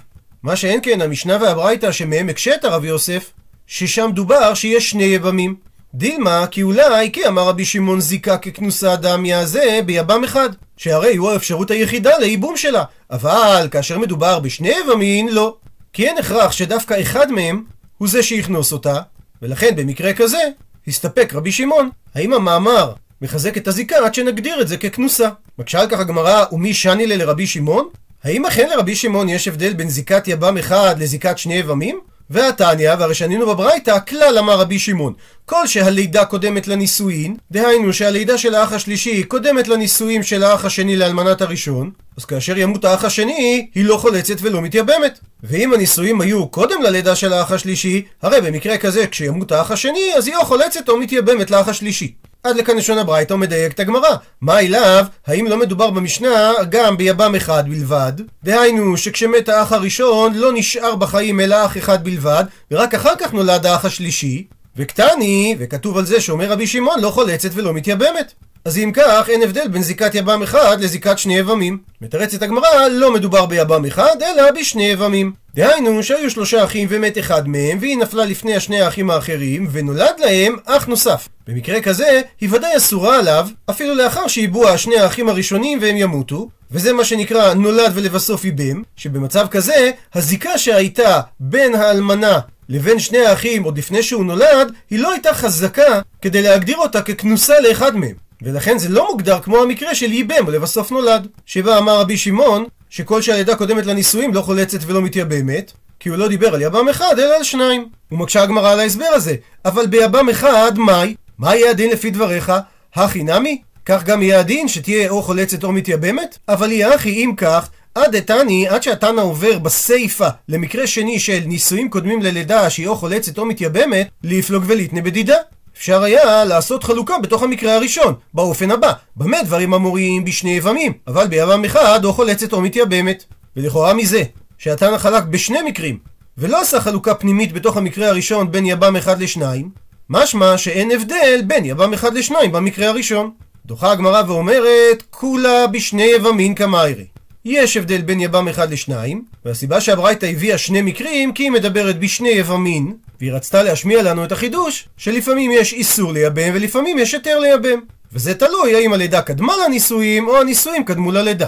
מה 0.43 0.55
שאין 0.55 0.79
כן 0.83 1.01
המשנה 1.01 1.37
והברייתא 1.41 1.91
שמהם 1.91 2.29
הקשת 2.29 2.63
הרב 2.63 2.85
יוסף, 2.85 3.33
ששם 3.67 4.09
דובר 4.13 4.53
שיש 4.53 4.89
שני 4.89 5.03
יבמים. 5.03 5.55
דילמה, 5.93 6.45
כי 6.51 6.63
אולי 6.63 7.11
כי 7.11 7.27
אמר 7.27 7.47
רבי 7.47 7.65
שמעון 7.65 8.01
זיקה 8.01 8.37
ככנוסה 8.37 8.95
דמיה 8.95 9.45
זה 9.45 9.79
ביבם 9.85 10.23
אחד, 10.23 10.49
שהרי 10.77 11.15
הוא 11.15 11.31
האפשרות 11.31 11.71
היחידה 11.71 12.17
לייבום 12.17 12.57
שלה, 12.57 12.83
אבל 13.11 13.67
כאשר 13.71 13.97
מדובר 13.97 14.39
בשני 14.39 14.71
יבמין, 14.83 15.27
לא. 15.27 15.55
כי 15.93 16.07
אין 16.07 16.17
הכרח 16.17 16.51
שדווקא 16.51 17.01
אחד 17.01 17.31
מהם 17.31 17.63
הוא 17.97 18.07
זה 18.07 18.23
שיכנוס 18.23 18.71
אותה, 18.71 18.99
ולכן 19.41 19.75
במקרה 19.75 20.13
כזה, 20.13 20.41
הסתפק 20.87 21.31
רבי 21.33 21.51
שמעון. 21.51 21.89
האם 22.15 22.33
המאמר 22.33 22.93
מחזק 23.21 23.57
את 23.57 23.67
הזיקה 23.67 23.95
עד 24.05 24.13
שנגדיר 24.13 24.61
את 24.61 24.67
זה 24.67 24.77
ככנוסה? 24.77 25.29
מקשה 25.59 25.79
על 25.79 25.87
כך 25.87 25.99
הגמרא, 25.99 26.45
ומי 26.51 26.73
שני 26.73 27.07
לרבי 27.07 27.47
שמעון? 27.47 27.89
האם 28.23 28.45
אכן 28.45 28.69
לרבי 28.69 28.95
שמעון 28.95 29.29
יש 29.29 29.47
הבדל 29.47 29.73
בין 29.73 29.89
זיקת 29.89 30.27
יבם 30.27 30.57
אחד 30.57 30.95
לזיקת 30.99 31.37
שני 31.37 31.53
יבמים? 31.53 31.99
והתניא, 32.29 32.91
והרי 32.99 33.13
שנינו 33.13 33.47
בברייתא, 33.47 33.97
כלל 34.07 34.37
אמר 34.39 34.59
רבי 34.59 34.79
שמעון, 34.79 35.13
כל 35.45 35.67
שהלידה 35.67 36.25
קודמת 36.25 36.67
לנישואין, 36.67 37.35
דהיינו 37.51 37.93
שהלידה 37.93 38.37
של 38.37 38.55
האח 38.55 38.73
השלישי 38.73 39.23
קודמת 39.23 39.67
לנישואים 39.67 40.23
של 40.23 40.43
האח 40.43 40.65
השני 40.65 40.95
לאלמנת 40.95 41.41
הראשון, 41.41 41.91
אז 42.17 42.25
כאשר 42.25 42.57
ימות 42.57 42.85
האח 42.85 43.03
השני, 43.03 43.67
היא 43.75 43.85
לא 43.85 43.97
חולצת 43.97 44.35
ולא 44.41 44.61
מתייבמת. 44.61 45.19
ואם 45.43 45.73
הנישואים 45.73 46.21
היו 46.21 46.47
קודם 46.47 46.81
ללידה 46.81 47.15
של 47.15 47.33
האח 47.33 47.51
השלישי, 47.51 48.05
הרי 48.21 48.41
במקרה 48.41 48.77
כזה, 48.77 49.07
כשימות 49.07 49.51
האח 49.51 49.71
השני, 49.71 50.11
אז 50.17 50.27
היא 50.27 50.35
או 50.35 50.45
חולצת 50.45 50.89
או 50.89 50.97
מתייבמת 50.97 51.51
לאח 51.51 51.67
השלישי. 51.67 52.13
עד 52.43 52.55
לכאן 52.55 52.77
לשון 52.77 52.97
הברייתא 52.97 53.33
ומדייק 53.33 53.73
את 53.73 53.79
הגמרא. 53.79 54.15
מה 54.41 54.59
אליו? 54.59 55.05
האם 55.27 55.47
לא 55.47 55.57
מדובר 55.57 55.89
במשנה 55.89 56.51
גם 56.69 56.97
ביבם 56.97 57.35
אחד 57.35 57.63
בלבד? 57.69 58.13
דהיינו 58.43 58.97
שכשמת 58.97 59.49
האח 59.49 59.71
הראשון 59.71 60.33
לא 60.33 60.51
נשאר 60.53 60.95
בחיים 60.95 61.39
אלא 61.39 61.65
אח 61.65 61.77
אחד 61.77 62.03
בלבד, 62.03 62.43
ורק 62.71 62.95
אחר 62.95 63.15
כך 63.19 63.33
נולד 63.33 63.65
האח 63.65 63.85
השלישי. 63.85 64.47
וקטני, 64.75 65.55
וכתוב 65.59 65.97
על 65.97 66.05
זה 66.05 66.21
שאומר 66.21 66.51
רבי 66.51 66.67
שמעון 66.67 66.99
לא 67.01 67.09
חולצת 67.09 67.49
ולא 67.53 67.73
מתייבמת. 67.73 68.33
אז 68.65 68.77
אם 68.77 68.91
כך, 68.93 69.29
אין 69.29 69.43
הבדל 69.43 69.67
בין 69.67 69.83
זיקת 69.83 70.15
יבם 70.15 70.43
אחד 70.43 70.81
לזיקת 70.81 71.19
שני 71.19 71.37
יבמים. 71.37 71.77
מתרצת 72.01 72.41
הגמרא, 72.41 72.87
לא 72.91 73.13
מדובר 73.13 73.45
ביבם 73.45 73.85
אחד, 73.85 74.15
אלא 74.21 74.51
בשני 74.51 74.87
יבמים. 74.87 75.31
דהיינו 75.55 76.03
שהיו 76.03 76.29
שלושה 76.29 76.63
אחים 76.63 76.87
ומת 76.91 77.17
אחד 77.17 77.47
מהם, 77.47 77.77
והיא 77.81 77.97
נפלה 77.97 78.25
לפני 78.25 78.55
השני 78.55 78.81
האחים 78.81 79.09
האחרים, 79.09 79.67
ונולד 79.71 80.13
להם 80.19 80.55
אח 80.65 80.85
נוסף. 80.85 81.27
במקרה 81.47 81.81
כזה, 81.81 82.21
היא 82.41 82.49
ודאי 82.51 82.77
אסורה 82.77 83.19
עליו, 83.19 83.47
אפילו 83.69 83.95
לאחר 83.95 84.27
שיבוע 84.27 84.77
שני 84.77 84.99
האחים 84.99 85.29
הראשונים 85.29 85.79
והם 85.81 85.95
ימותו, 85.97 86.49
וזה 86.71 86.93
מה 86.93 87.03
שנקרא 87.03 87.53
נולד 87.53 87.91
ולבסוף 87.95 88.45
איבם, 88.45 88.83
שבמצב 88.95 89.47
כזה, 89.51 89.91
הזיקה 90.13 90.57
שהייתה 90.57 91.21
בין 91.39 91.75
האלמנה 91.75 92.39
לבין 92.69 92.99
שני 92.99 93.25
האחים 93.25 93.63
עוד 93.63 93.77
לפני 93.77 94.03
שהוא 94.03 94.25
נולד, 94.25 94.71
היא 94.89 94.99
לא 94.99 95.11
הייתה 95.11 95.33
חזקה 95.33 96.01
כדי 96.21 96.41
להגדיר 96.41 96.77
אותה 96.77 97.01
ככנוסה 97.01 97.53
לאחד 97.59 97.95
מהם. 97.95 98.28
ולכן 98.41 98.77
זה 98.77 98.89
לא 98.89 99.07
מוגדר 99.11 99.39
כמו 99.39 99.57
המקרה 99.61 99.95
של 99.95 100.11
ייבם 100.11 100.47
ולבסוף 100.47 100.91
נולד. 100.91 101.27
שבה 101.45 101.77
אמר 101.77 101.99
רבי 101.99 102.17
שמעון, 102.17 102.65
שכל 102.89 103.21
שהלידה 103.21 103.55
קודמת 103.55 103.85
לנישואים 103.85 104.33
לא 104.33 104.41
חולצת 104.41 104.79
ולא 104.85 105.01
מתייבמת, 105.01 105.71
כי 105.99 106.09
הוא 106.09 106.17
לא 106.17 106.27
דיבר 106.27 106.53
על 106.55 106.61
יבם 106.61 106.89
אחד, 106.89 107.19
אלא 107.19 107.35
על 107.35 107.43
שניים. 107.43 107.89
הוא 108.09 108.19
מקשה 108.19 108.41
הגמרא 108.43 108.71
על 108.71 108.79
ההסבר 108.79 109.05
הזה. 109.05 109.35
אבל 109.65 109.87
ביבם 109.87 110.29
אחד, 110.29 110.71
מהי? 110.77 111.15
מה 111.37 111.55
יהיה 111.55 111.71
הדין 111.71 111.91
לפי 111.91 112.11
דבריך? 112.11 112.51
הכי 112.93 113.23
נמי? 113.23 113.61
כך 113.85 114.03
גם 114.03 114.21
יהיה 114.21 114.39
הדין 114.39 114.67
שתהיה 114.67 115.09
או 115.09 115.21
חולצת 115.23 115.63
או 115.63 115.71
מתייבמת? 115.71 116.37
אבל 116.49 116.71
יהיה 116.71 116.93
הכי 116.93 117.09
אם 117.09 117.33
כך, 117.37 117.69
עד 117.95 118.15
דתני, 118.15 118.67
עד 118.67 118.83
שהתנא 118.83 119.21
עובר 119.21 119.59
בסיפא 119.59 120.29
למקרה 120.49 120.87
שני 120.87 121.19
של 121.19 121.39
נישואים 121.45 121.89
קודמים 121.89 122.21
ללידה 122.21 122.69
שהיא 122.69 122.87
או 122.87 122.95
חולצת 122.95 123.37
או 123.37 123.45
מתייבמת, 123.45 124.09
ליפלוג 124.23 124.63
וליתנה 124.67 125.01
בדידה. 125.01 125.35
אפשר 125.79 126.03
היה 126.03 126.45
לעשות 126.45 126.83
חלוקה 126.83 127.13
בתוך 127.23 127.43
המקרה 127.43 127.75
הראשון, 127.75 128.13
באופן 128.33 128.71
הבא, 128.71 128.93
במה 129.15 129.43
דברים 129.43 129.73
אמורים 129.73 130.25
בשני 130.25 130.51
יבמים, 130.51 130.93
אבל 131.07 131.27
ביבם 131.27 131.65
אחד 131.65 132.05
או 132.05 132.13
חולצת 132.13 132.53
או 132.53 132.61
מתייבמת. 132.61 133.23
ולכאורה 133.57 133.93
מזה, 133.93 134.23
שהתנא 134.57 134.97
חלק 134.97 135.23
בשני 135.23 135.61
מקרים, 135.61 135.97
ולא 136.37 136.61
עשה 136.61 136.81
חלוקה 136.81 137.15
פנימית 137.15 137.53
בתוך 137.53 137.77
המקרה 137.77 138.07
הראשון 138.07 138.51
בין 138.51 138.65
יבם 138.65 138.95
אחד 138.95 139.21
לשניים, 139.21 139.69
משמע 140.09 140.57
שאין 140.57 140.91
הבדל 140.91 141.41
בין 141.47 141.65
יבם 141.65 141.93
אחד 141.93 142.13
לשניים 142.13 142.51
במקרה 142.51 142.87
הראשון. 142.87 143.31
דוחה 143.65 143.91
הגמרא 143.91 144.23
ואומרת, 144.27 145.03
כולה 145.09 145.67
בשני 145.67 146.03
יבמין 146.15 146.55
קמיירי. 146.55 147.05
יש 147.45 147.77
הבדל 147.77 148.01
בין 148.01 148.19
יבם 148.19 148.47
אחד 148.47 148.71
לשניים, 148.71 149.23
והסיבה 149.45 149.81
שהברייתא 149.81 150.25
הביאה 150.25 150.57
שני 150.57 150.81
מקרים, 150.81 151.33
כי 151.33 151.43
היא 151.43 151.51
מדברת 151.51 151.99
בשני 151.99 152.29
יבמין, 152.29 152.93
והיא 153.19 153.33
רצתה 153.33 153.63
להשמיע 153.63 154.03
לנו 154.03 154.23
את 154.23 154.31
החידוש, 154.31 154.89
שלפעמים 154.97 155.51
יש 155.51 155.73
איסור 155.73 156.13
לייבם 156.13 156.51
ולפעמים 156.53 156.99
יש 156.99 157.13
היתר 157.13 157.39
לייבם. 157.39 157.79
וזה 158.13 158.33
תלוי 158.33 158.75
האם 158.75 158.93
הלידה 158.93 159.21
קדמה 159.21 159.53
לנישואים, 159.65 160.27
או 160.27 160.39
הנישואים 160.39 160.83
קדמו 160.83 161.11
ללידה. 161.11 161.47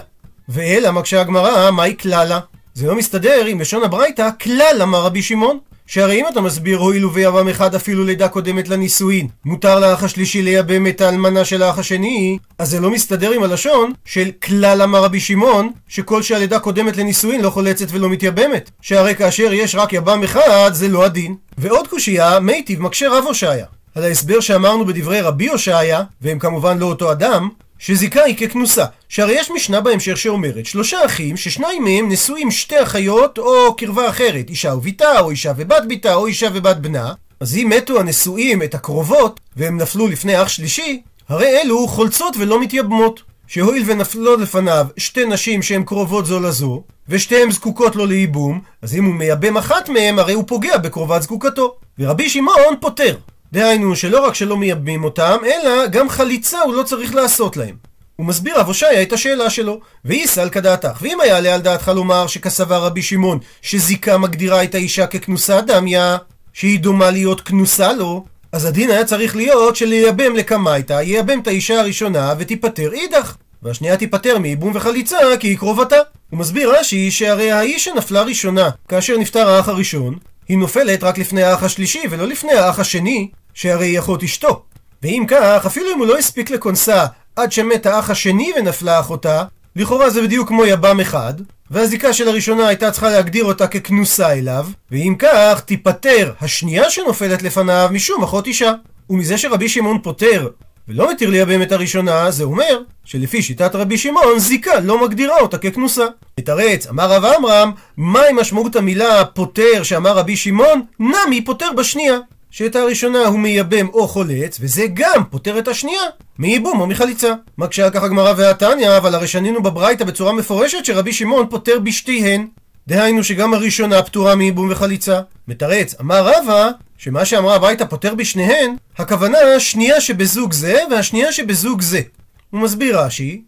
ואלא 0.50 0.92
מקשה 0.92 1.22
הגמרא, 1.22 1.72
מאי 1.72 1.98
כללא? 1.98 2.40
זה 2.74 2.88
לא 2.88 2.96
מסתדר 2.96 3.46
עם 3.46 3.62
לשון 3.62 3.84
הברייתא, 3.84 4.30
כלל 4.42 4.80
אמר 4.82 5.02
רבי 5.02 5.22
שמעון. 5.22 5.60
שהרי 5.92 6.22
אם 6.22 6.28
אתה 6.28 6.42
מסביר 6.42 6.78
הואיל 6.78 7.06
וביבם 7.06 7.48
אחד 7.48 7.76
אפילו 7.76 8.06
לידה 8.06 8.28
קודמת 8.28 8.70
לנישואין, 8.70 9.28
מותר 9.46 9.80
לאח 9.80 10.04
השלישי 10.04 10.42
לייבם 10.42 10.88
את 10.88 11.02
האלמנה 11.02 11.46
של 11.46 11.64
האח 11.64 11.80
השני, 11.80 12.38
אז 12.58 12.70
זה 12.70 12.80
לא 12.80 12.92
מסתדר 12.92 13.32
עם 13.32 13.44
הלשון 13.44 13.94
של 14.06 14.32
כלל 14.44 14.82
אמר 14.82 15.04
רבי 15.04 15.20
שמעון, 15.20 15.72
שכל 15.88 16.22
שהלידה 16.22 16.60
קודמת 16.60 16.98
לנישואין 16.98 17.42
לא 17.42 17.50
חולצת 17.50 17.86
ולא 17.90 18.10
מתייבמת. 18.10 18.72
שהרי 18.82 19.16
כאשר 19.16 19.54
יש 19.54 19.76
רק 19.76 19.94
יבם 19.94 20.24
אחד, 20.24 20.70
זה 20.74 20.88
לא 20.88 21.06
הדין. 21.06 21.36
ועוד 21.62 21.88
קושייה, 21.88 22.40
מיטיב 22.40 22.82
מקשה 22.82 23.10
רב 23.10 23.24
הושעיה. 23.28 23.66
על 23.96 24.04
ההסבר 24.04 24.40
שאמרנו 24.40 24.86
בדברי 24.86 25.22
רבי 25.22 25.48
הושעיה, 25.48 26.04
והם 26.22 26.40
כמובן 26.40 26.78
לא 26.78 26.86
אותו 26.86 27.12
אדם, 27.12 27.50
שזיקה 27.80 28.24
היא 28.24 28.36
ככנוסה. 28.38 28.86
שהרי 29.10 29.34
יש 29.34 29.52
משנה 29.52 29.82
בהמשך 29.82 30.18
שאומרת 30.18 30.66
שלושה 30.66 31.06
אחים 31.06 31.38
ששניים 31.38 31.84
מהם 31.84 32.12
נשואים 32.12 32.52
שתי 32.52 32.84
אחיות 32.84 33.38
או 33.38 33.76
קרבה 33.76 34.10
אחרת, 34.10 34.50
אישה 34.50 34.74
וביתה, 34.74 35.20
או 35.20 35.30
אישה 35.30 35.54
ובת 35.58 35.84
ביתה, 35.88 36.14
או 36.14 36.28
אישה 36.28 36.48
ובת 36.54 36.78
בנה, 36.78 37.14
אז 37.40 37.58
אם 37.58 37.72
מתו 37.76 38.00
הנשואים 38.00 38.64
את 38.64 38.76
הקרובות, 38.76 39.40
והם 39.58 39.78
נפלו 39.78 40.08
לפני 40.08 40.42
אח 40.42 40.48
שלישי, 40.48 41.02
הרי 41.30 41.62
אלו 41.62 41.88
חולצות 41.88 42.36
ולא 42.40 42.62
מתייבמות. 42.62 43.22
שהואיל 43.54 43.84
ונפלו 43.86 44.38
לפניו 44.38 44.88
שתי 44.98 45.26
נשים 45.26 45.62
שהן 45.62 45.84
קרובות 45.84 46.26
זו 46.26 46.40
לזו, 46.40 46.84
ושתיהן 47.10 47.52
זקוקות 47.52 47.96
לו 47.96 48.06
לייבום, 48.06 48.62
אז 48.82 48.96
אם 48.96 49.06
הוא 49.06 49.16
מייבם 49.16 49.58
אחת 49.58 49.90
מהן, 49.90 50.20
הרי 50.20 50.34
הוא 50.34 50.44
פוגע 50.48 50.78
בקרובת 50.78 51.22
זקוקתו. 51.22 51.76
ורבי 52.00 52.30
שמעון 52.30 52.76
פוטר. 52.80 53.18
דהיינו 53.54 53.96
שלא 53.96 54.26
רק 54.26 54.36
שלא 54.36 54.58
מייבמים 54.58 55.04
אותם, 55.04 55.38
אלא 55.46 55.88
גם 55.88 56.10
חליצה 56.10 56.62
הוא 56.62 56.74
לא 56.74 56.84
צריך 56.84 57.16
לעשות 57.16 57.58
להם. 57.58 57.76
הוא 58.16 58.26
מסביר 58.26 58.60
רב 58.60 58.68
הושעיה 58.68 59.02
את 59.02 59.14
השאלה 59.14 59.50
שלו, 59.50 59.80
ואיסל 60.06 60.50
כדעתך, 60.50 60.98
ואם 61.02 61.22
היה 61.22 61.38
עליה 61.38 61.56
על 61.56 61.62
דעתך 61.62 61.92
לומר 61.96 62.28
שכסבה 62.28 62.78
רבי 62.78 63.02
שמעון 63.02 63.40
שזיקה 63.62 64.18
מגדירה 64.18 64.64
את 64.64 64.76
האישה 64.76 65.08
ככנוסה 65.08 65.62
דמיה, 65.62 66.18
שהיא 66.54 66.80
דומה 66.80 67.12
להיות 67.12 67.42
כנוסה 67.42 67.94
לו, 67.94 68.26
אז 68.52 68.66
הדין 68.66 68.92
היה 68.92 69.06
צריך 69.06 69.36
להיות 69.36 69.76
של 69.76 69.94
ייבם 69.94 70.36
לקמייתא, 70.36 70.94
ייבם 70.94 71.40
את 71.40 71.48
האישה 71.48 71.80
הראשונה 71.80 72.34
ותיפטר 72.38 72.94
אידך. 72.94 73.36
והשנייה 73.64 73.98
תיפטר 73.98 74.38
מייבום 74.40 74.72
וחליצה 74.76 75.18
כי 75.40 75.48
היא 75.48 75.58
קרובתה. 75.58 75.96
הוא 76.30 76.40
מסביר 76.40 76.80
רש"י 76.80 77.12
שהרי 77.12 77.52
האיש 77.52 77.86
שנפלה 77.86 78.22
ראשונה 78.22 78.70
כאשר 78.88 79.18
נפטר 79.18 79.50
האח 79.50 79.70
הראשון, 79.70 80.18
היא 80.48 80.58
נופלת 80.58 81.04
רק 81.04 81.18
לפני 81.18 81.44
האח 81.44 81.64
השלישי 81.64 82.02
ולא 82.10 82.28
לפני 82.28 82.54
האח 82.54 82.80
השני, 82.80 83.30
שהרי 83.54 83.86
היא 83.86 84.00
אחות 84.00 84.24
אשתו. 84.24 84.64
ואם 85.04 85.26
כך, 85.28 85.64
אפילו 85.66 85.94
אם 85.94 86.00
הוא 86.00 86.08
לא 86.08 86.18
הספיק 86.18 86.50
לכונסה 86.50 87.06
עד 87.36 87.52
שמת 87.52 87.86
האח 87.86 88.10
השני 88.10 88.52
ונפלה 88.58 89.00
אחותה, 89.00 89.44
לכאורה 89.76 90.10
זה 90.10 90.22
בדיוק 90.22 90.48
כמו 90.48 90.66
יב"ם 90.66 91.00
אחד, 91.00 91.34
והזיקה 91.72 92.14
של 92.14 92.28
הראשונה 92.28 92.68
הייתה 92.68 92.92
צריכה 92.92 93.10
להגדיר 93.10 93.44
אותה 93.44 93.68
ככנוסה 93.68 94.34
אליו, 94.34 94.68
ואם 94.92 95.16
כך, 95.20 95.62
תיפטר 95.66 96.32
השנייה 96.42 96.90
שנופלת 96.90 97.42
לפניו 97.42 97.90
משום 97.92 98.24
אחות 98.24 98.48
אישה. 98.48 98.74
ומזה 99.10 99.38
שרבי 99.38 99.70
שמעון 99.70 100.00
פוטר 100.04 100.48
ולא 100.88 101.12
מתיר 101.12 101.30
לייבם 101.30 101.62
את 101.62 101.72
הראשונה, 101.72 102.32
זה 102.32 102.44
אומר 102.44 102.80
שלפי 103.06 103.42
שיטת 103.42 103.76
רבי 103.76 103.98
שמעון, 103.98 104.40
זיקה 104.40 104.80
לא 104.80 105.04
מגדירה 105.04 105.40
אותה 105.40 105.58
ככנוסה. 105.58 106.06
מתרץ, 106.40 106.88
אמר 106.88 107.12
רב 107.12 107.26
עמרם, 107.26 107.72
מהי 107.98 108.34
משמעות 108.34 108.76
המילה 108.76 109.26
פוטר 109.26 109.84
שאמר 109.84 110.18
רבי 110.18 110.36
שמעון? 110.38 110.82
נמי 111.00 111.46
פוטר 111.46 111.72
בשנייה. 111.78 112.18
שאת 112.52 112.76
הראשונה 112.76 113.26
הוא 113.26 113.40
מייבם 113.40 113.88
או 113.94 114.08
חולץ, 114.08 114.58
וזה 114.62 114.86
גם 114.94 115.24
פוטר 115.30 115.60
את 115.60 115.68
השנייה 115.68 116.02
מייבום 116.40 116.82
או 116.82 116.88
מחליצה. 116.88 117.34
מקשה 117.58 117.86
על 117.86 117.92
כך 117.92 118.04
הגמרא 118.04 118.34
והתניא, 118.38 118.98
אבל 118.98 119.16
הרי 119.16 119.28
שנינו 119.28 119.64
בברייתא 119.64 120.06
בצורה 120.06 120.34
מפורשת 120.34 120.86
שרבי 120.86 121.14
שמעון 121.14 121.48
פוטר 121.50 121.80
בשתיהן. 121.80 122.48
דהיינו 122.88 123.24
שגם 123.24 123.54
הראשונה 123.54 124.04
פטורה 124.04 124.36
מייבום 124.36 124.72
וחליצה. 124.72 125.22
מתרץ, 125.48 125.96
אמר 126.02 126.28
רבא, 126.28 126.70
שמה 126.98 127.26
שאמרה 127.26 127.56
הברייתא 127.56 127.86
פוטר 127.86 128.16
בשניהן, 128.16 128.76
הכוונה 128.98 129.38
השנייה 129.56 130.02
שבזוג 130.02 130.54
זה 130.54 130.80
והשנייה 130.92 131.32
שבזוג 131.32 131.82
זה. 131.82 132.02
הוא 132.50 132.62
מסביר 132.62 133.00
רש"י, 133.00 133.42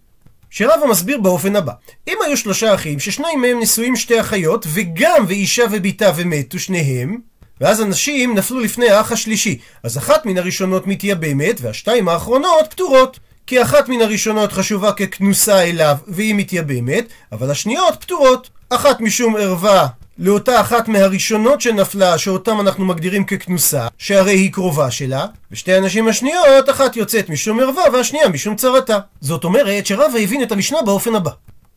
שרבא 0.50 0.86
מסביר 0.90 1.22
באופן 1.22 1.56
הבא: 1.56 1.72
אם 2.08 2.18
היו 2.26 2.38
שלושה 2.38 2.74
אחים 2.74 3.00
ששניים 3.00 3.42
מהם 3.42 3.60
נשואים 3.60 3.96
שתי 3.96 4.20
אחיות 4.20 4.66
וגם 4.74 5.26
ואישה 5.28 5.64
ובתה 5.72 6.12
ומתו 6.16 6.60
שניהם, 6.60 7.18
ואז 7.64 7.80
הנשים 7.80 8.36
נפלו 8.36 8.60
לפני 8.60 8.90
האח 8.90 9.12
השלישי, 9.12 9.58
אז 9.84 9.98
אחת 9.98 10.26
מן 10.26 10.38
הראשונות 10.38 10.88
מתייבמת 10.88 11.62
והשתיים 11.62 12.10
האחרונות 12.10 12.66
פטורות. 12.70 13.20
כי 13.48 13.62
אחת 13.62 13.90
מן 13.90 14.02
הראשונות 14.02 14.52
חשובה 14.52 14.92
ככנוסה 14.92 15.62
אליו 15.62 15.96
והיא 16.08 16.36
מתייבמת, 16.36 17.08
אבל 17.32 17.52
השניות 17.52 17.96
פטורות. 18.00 18.50
אחת 18.70 19.02
משום 19.02 19.36
ערווה 19.36 19.88
לאותה 20.18 20.62
אחת 20.62 20.88
מהראשונות 20.88 21.62
שנפלה, 21.62 22.18
שאותם 22.18 22.62
אנחנו 22.62 22.86
מגדירים 22.86 23.24
ככנוסה, 23.24 23.88
שהרי 23.98 24.32
היא 24.32 24.52
קרובה 24.52 24.92
שלה, 24.92 25.26
ושתי 25.52 25.74
הנשים 25.74 26.08
השניות, 26.08 26.70
אחת 26.70 26.96
יוצאת 26.96 27.30
משום 27.30 27.60
ערווה 27.60 27.84
והשנייה 27.94 28.30
משום 28.30 28.56
צרתה. 28.56 29.00
זאת 29.22 29.44
אומרת 29.44 29.86
שרבא 29.86 30.20
הבין 30.20 30.44
את 30.44 30.52
המשנה 30.52 30.82
באופן 30.82 31.16
הבא. 31.16 31.32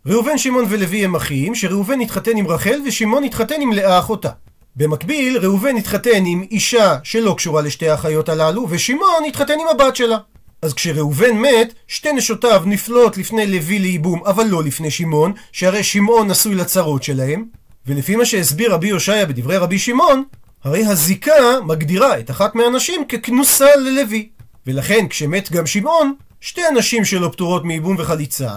ראובן, 0.07 0.39
שמעון 0.39 0.65
ולוי 0.69 1.05
הם 1.05 1.17
אחים, 1.17 1.55
שראובן 1.55 2.01
התחתן 2.01 2.37
עם 2.37 2.47
רחל 2.47 2.81
ושמעון 2.87 3.25
התחתן 3.25 3.61
עם 3.61 3.73
לאה 3.73 3.99
אחותה. 3.99 4.31
במקביל, 4.77 5.39
ראובן 5.39 5.77
התחתן 5.77 6.25
עם 6.27 6.45
אישה 6.51 6.97
שלא 7.03 7.35
קשורה 7.37 7.63
לשתי 7.63 7.89
האחיות 7.89 8.29
הללו, 8.29 8.67
ושמעון 8.71 9.25
התחתן 9.29 9.55
עם 9.61 9.69
הבת 9.71 9.97
שלה. 9.97 10.19
אז 10.63 10.75
כשראובן 10.75 11.37
מת, 11.37 11.75
שתי 11.89 12.13
נשותיו 12.13 12.63
נפלות 12.67 13.19
לפני 13.19 13.47
לוי 13.47 13.79
לייבום, 13.79 14.23
אבל 14.27 14.45
לא 14.47 14.65
לפני 14.65 14.91
שמעון, 14.91 15.33
שהרי 15.53 15.83
שמעון 15.83 16.31
נשוי 16.31 16.55
לצרות 16.55 17.03
שלהם, 17.03 17.45
ולפי 17.87 18.17
מה 18.17 18.25
שהסביר 18.25 18.75
רבי 18.75 18.91
הושעיה 18.91 19.27
בדברי 19.27 19.57
רבי 19.57 19.79
שמעון, 19.79 20.25
הרי 20.65 20.87
הזיקה 20.87 21.61
מגדירה 21.65 22.19
את 22.19 22.31
אחת 22.31 22.55
מהנשים 22.55 23.05
ככנוסה 23.05 23.77
ללוי. 23.77 24.29
ולכן 24.67 25.09
כשמת 25.09 25.53
גם 25.53 25.67
שמעון, 25.67 26.15
שתי 26.41 26.65
הנשים 26.65 27.05
שלו 27.05 27.33
פטורות 27.33 27.65
מייבום 27.65 27.97
וחליצה, 27.99 28.51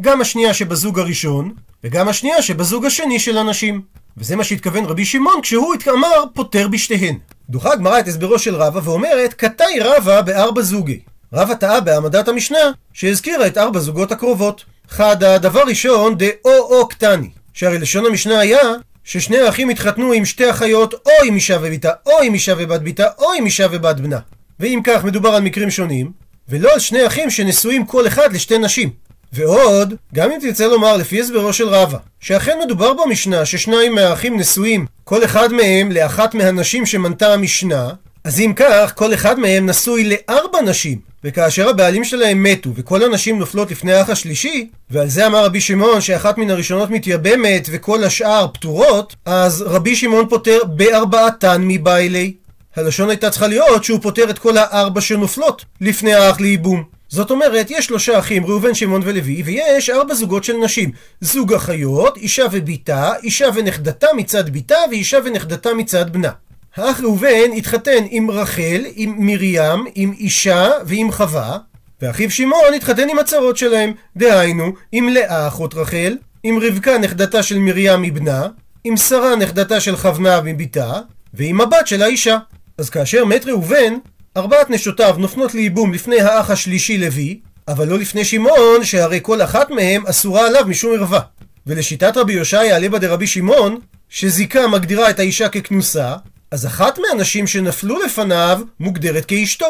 גם 0.00 0.20
השנייה 0.20 0.54
שבזוג 0.54 0.98
הראשון, 0.98 1.52
וגם 1.84 2.08
השנייה 2.08 2.42
שבזוג 2.42 2.86
השני 2.86 3.18
של 3.18 3.38
הנשים. 3.38 3.82
וזה 4.16 4.36
מה 4.36 4.44
שהתכוון 4.44 4.84
רבי 4.84 5.04
שמעון 5.04 5.40
כשהוא 5.42 5.74
אמר 5.88 6.24
פוטר 6.34 6.68
בשתיהן. 6.68 7.18
דוחה 7.50 7.72
הגמרא 7.72 7.98
את 7.98 8.08
הסברו 8.08 8.38
של 8.38 8.54
רבא 8.54 8.80
ואומרת, 8.84 9.34
קטאי 9.34 9.80
רבא 9.80 10.20
בארבע 10.20 10.62
זוגי. 10.62 11.00
רבא 11.32 11.54
טעה 11.54 11.80
בהעמדת 11.80 12.28
המשנה 12.28 12.58
שהזכירה 12.92 13.46
את 13.46 13.58
ארבע 13.58 13.80
זוגות 13.80 14.12
הקרובות. 14.12 14.64
חד 14.88 15.24
הדבר 15.24 15.62
ראשון 15.66 16.14
דאו-או 16.18 16.88
קטני. 16.88 17.30
שהרי 17.54 17.78
לשון 17.78 18.06
המשנה 18.06 18.38
היה 18.38 18.60
ששני 19.04 19.38
האחים 19.38 19.68
התחתנו 19.68 20.12
עם 20.12 20.24
שתי 20.24 20.50
אחיות 20.50 20.94
או 20.94 21.24
עם 21.24 21.34
אישה 21.34 21.58
ובתה, 21.62 21.90
או 22.06 22.22
עם 22.22 22.34
אישה 22.34 22.54
ובת 22.58 22.80
בתה, 22.80 23.06
או 23.18 23.32
עם 23.32 23.44
אישה 23.44 23.66
ובת 23.70 24.00
בנה. 24.00 24.18
ואם 24.60 24.80
כך 24.84 25.04
מדובר 25.04 25.28
על 25.28 25.42
מקרים 25.42 25.70
שונים, 25.70 26.12
ולא 26.48 26.72
על 26.72 26.78
שני 26.78 27.06
אחים 27.06 27.30
שנשואים 27.30 27.86
כל 27.86 28.06
אחד 28.06 28.32
לשתי 28.32 28.58
נשים. 28.58 28.90
ועוד, 29.32 29.94
גם 30.14 30.30
אם 30.30 30.38
תרצה 30.40 30.66
לומר 30.66 30.96
לפי 30.96 31.20
הסברו 31.20 31.52
של 31.52 31.68
רבא, 31.68 31.98
שאכן 32.20 32.58
מדובר 32.64 32.92
במשנה 32.92 33.44
ששניים 33.44 33.94
מהאחים 33.94 34.40
נשואים, 34.40 34.86
כל 35.04 35.24
אחד 35.24 35.52
מהם 35.52 35.92
לאחת 35.92 36.34
מהנשים 36.34 36.86
שמנתה 36.86 37.32
המשנה, 37.32 37.90
אז 38.24 38.40
אם 38.40 38.52
כך, 38.56 38.92
כל 38.94 39.14
אחד 39.14 39.38
מהם 39.38 39.66
נשוי 39.66 40.04
לארבע 40.04 40.60
נשים, 40.60 40.98
וכאשר 41.24 41.68
הבעלים 41.68 42.04
שלהם 42.04 42.42
מתו 42.42 42.70
וכל 42.74 43.04
הנשים 43.04 43.38
נופלות 43.38 43.70
לפני 43.70 43.92
האח 43.92 44.10
השלישי, 44.10 44.68
ועל 44.90 45.08
זה 45.08 45.26
אמר 45.26 45.44
רבי 45.44 45.60
שמעון 45.60 46.00
שאחת 46.00 46.38
מן 46.38 46.50
הראשונות 46.50 46.90
מתייבמת 46.90 47.68
וכל 47.70 48.04
השאר 48.04 48.46
פטורות, 48.54 49.14
אז 49.24 49.62
רבי 49.62 49.96
שמעון 49.96 50.28
פוטר 50.28 50.58
בארבעתן 50.64 51.62
מבעילי. 51.64 52.32
הלשון 52.76 53.10
הייתה 53.10 53.30
צריכה 53.30 53.46
להיות 53.46 53.84
שהוא 53.84 54.00
פוטר 54.02 54.30
את 54.30 54.38
כל 54.38 54.58
הארבע 54.58 55.00
שנופלות 55.00 55.64
לפני 55.80 56.14
האח 56.14 56.40
לייבום. 56.40 56.99
זאת 57.10 57.30
אומרת, 57.30 57.66
יש 57.70 57.86
שלושה 57.86 58.18
אחים, 58.18 58.46
ראובן, 58.46 58.74
שמעון 58.74 59.02
ולוי, 59.04 59.42
ויש 59.44 59.90
ארבע 59.90 60.14
זוגות 60.14 60.44
של 60.44 60.56
נשים. 60.56 60.90
זוג 61.20 61.54
אחיות, 61.54 62.16
אישה 62.16 62.44
ובתה, 62.52 63.12
אישה 63.22 63.48
ונכדתה 63.54 64.06
מצד 64.16 64.50
בתה, 64.50 64.76
ואישה 64.90 65.18
ונכדתה 65.24 65.74
מצד 65.74 66.12
בנה. 66.12 66.30
האח 66.76 67.00
ראובן 67.00 67.52
התחתן 67.56 68.04
עם 68.10 68.30
רחל, 68.30 68.84
עם 68.94 69.14
מרים, 69.18 69.84
עם 69.94 70.12
אישה 70.18 70.70
ועם 70.86 71.12
חווה, 71.12 71.58
ואחיו 72.02 72.30
שמעון 72.30 72.74
התחתן 72.76 73.08
עם 73.08 73.18
הצרות 73.18 73.56
שלהם, 73.56 73.92
דהיינו, 74.16 74.72
עם 74.92 75.08
לאה 75.08 75.48
אחות 75.48 75.74
רחל, 75.74 76.16
עם 76.42 76.58
רבקה 76.58 76.98
נכדתה 76.98 77.42
של 77.42 77.58
מרים 77.58 78.02
מבנה, 78.02 78.46
עם 78.84 78.96
שרה 78.96 79.36
נכדתה 79.36 79.80
של 79.80 79.96
חבנה 79.96 80.40
מבתה, 80.40 80.92
ועם 81.34 81.60
הבת 81.60 81.86
של 81.86 82.02
האישה. 82.02 82.38
אז 82.78 82.90
כאשר 82.90 83.24
מת 83.24 83.46
ראובן, 83.46 83.94
ארבעת 84.36 84.70
נשותיו 84.70 85.14
נופנות 85.18 85.54
לייבום 85.54 85.92
לפני 85.92 86.20
האח 86.20 86.50
השלישי 86.50 86.98
לוי, 86.98 87.40
אבל 87.68 87.88
לא 87.88 87.98
לפני 87.98 88.24
שמעון, 88.24 88.84
שהרי 88.84 89.18
כל 89.22 89.42
אחת 89.42 89.70
מהם 89.70 90.06
אסורה 90.06 90.46
עליו 90.46 90.64
משום 90.66 90.94
ערווה. 90.94 91.20
ולשיטת 91.66 92.16
רבי 92.16 92.32
יושעיה 92.32 92.76
עליבא 92.76 92.98
דרבי 92.98 93.26
שמעון, 93.26 93.80
שזיקה 94.08 94.68
מגדירה 94.68 95.10
את 95.10 95.18
האישה 95.18 95.48
ככנוסה, 95.48 96.14
אז 96.50 96.66
אחת 96.66 96.98
מהנשים 96.98 97.46
שנפלו 97.46 98.02
לפניו 98.02 98.60
מוגדרת 98.80 99.24
כאשתו. 99.24 99.66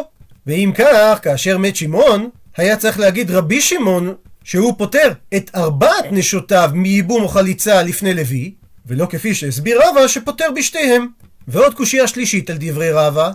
ואם 0.46 0.72
כך, 0.74 1.18
כאשר 1.22 1.58
מת 1.58 1.76
שמעון, 1.76 2.30
היה 2.56 2.76
צריך 2.76 2.98
להגיד 2.98 3.30
רבי 3.30 3.60
שמעון 3.60 4.14
שהוא 4.44 4.74
פוטר 4.78 5.12
את 5.36 5.50
ארבעת 5.54 6.04
נשותיו 6.10 6.70
מייבום 6.74 7.22
או 7.22 7.28
חליצה 7.28 7.82
לפני 7.82 8.14
לוי, 8.14 8.54
ולא 8.86 9.06
כפי 9.10 9.34
שהסביר 9.34 9.80
רבא 9.82 10.08
שפוטר 10.08 10.50
בשתיהם. 10.56 11.06
ועוד 11.48 11.74
קושייה 11.74 12.06
שלישית 12.06 12.50
על 12.50 12.56
דברי 12.60 12.90
רבא, 12.92 13.30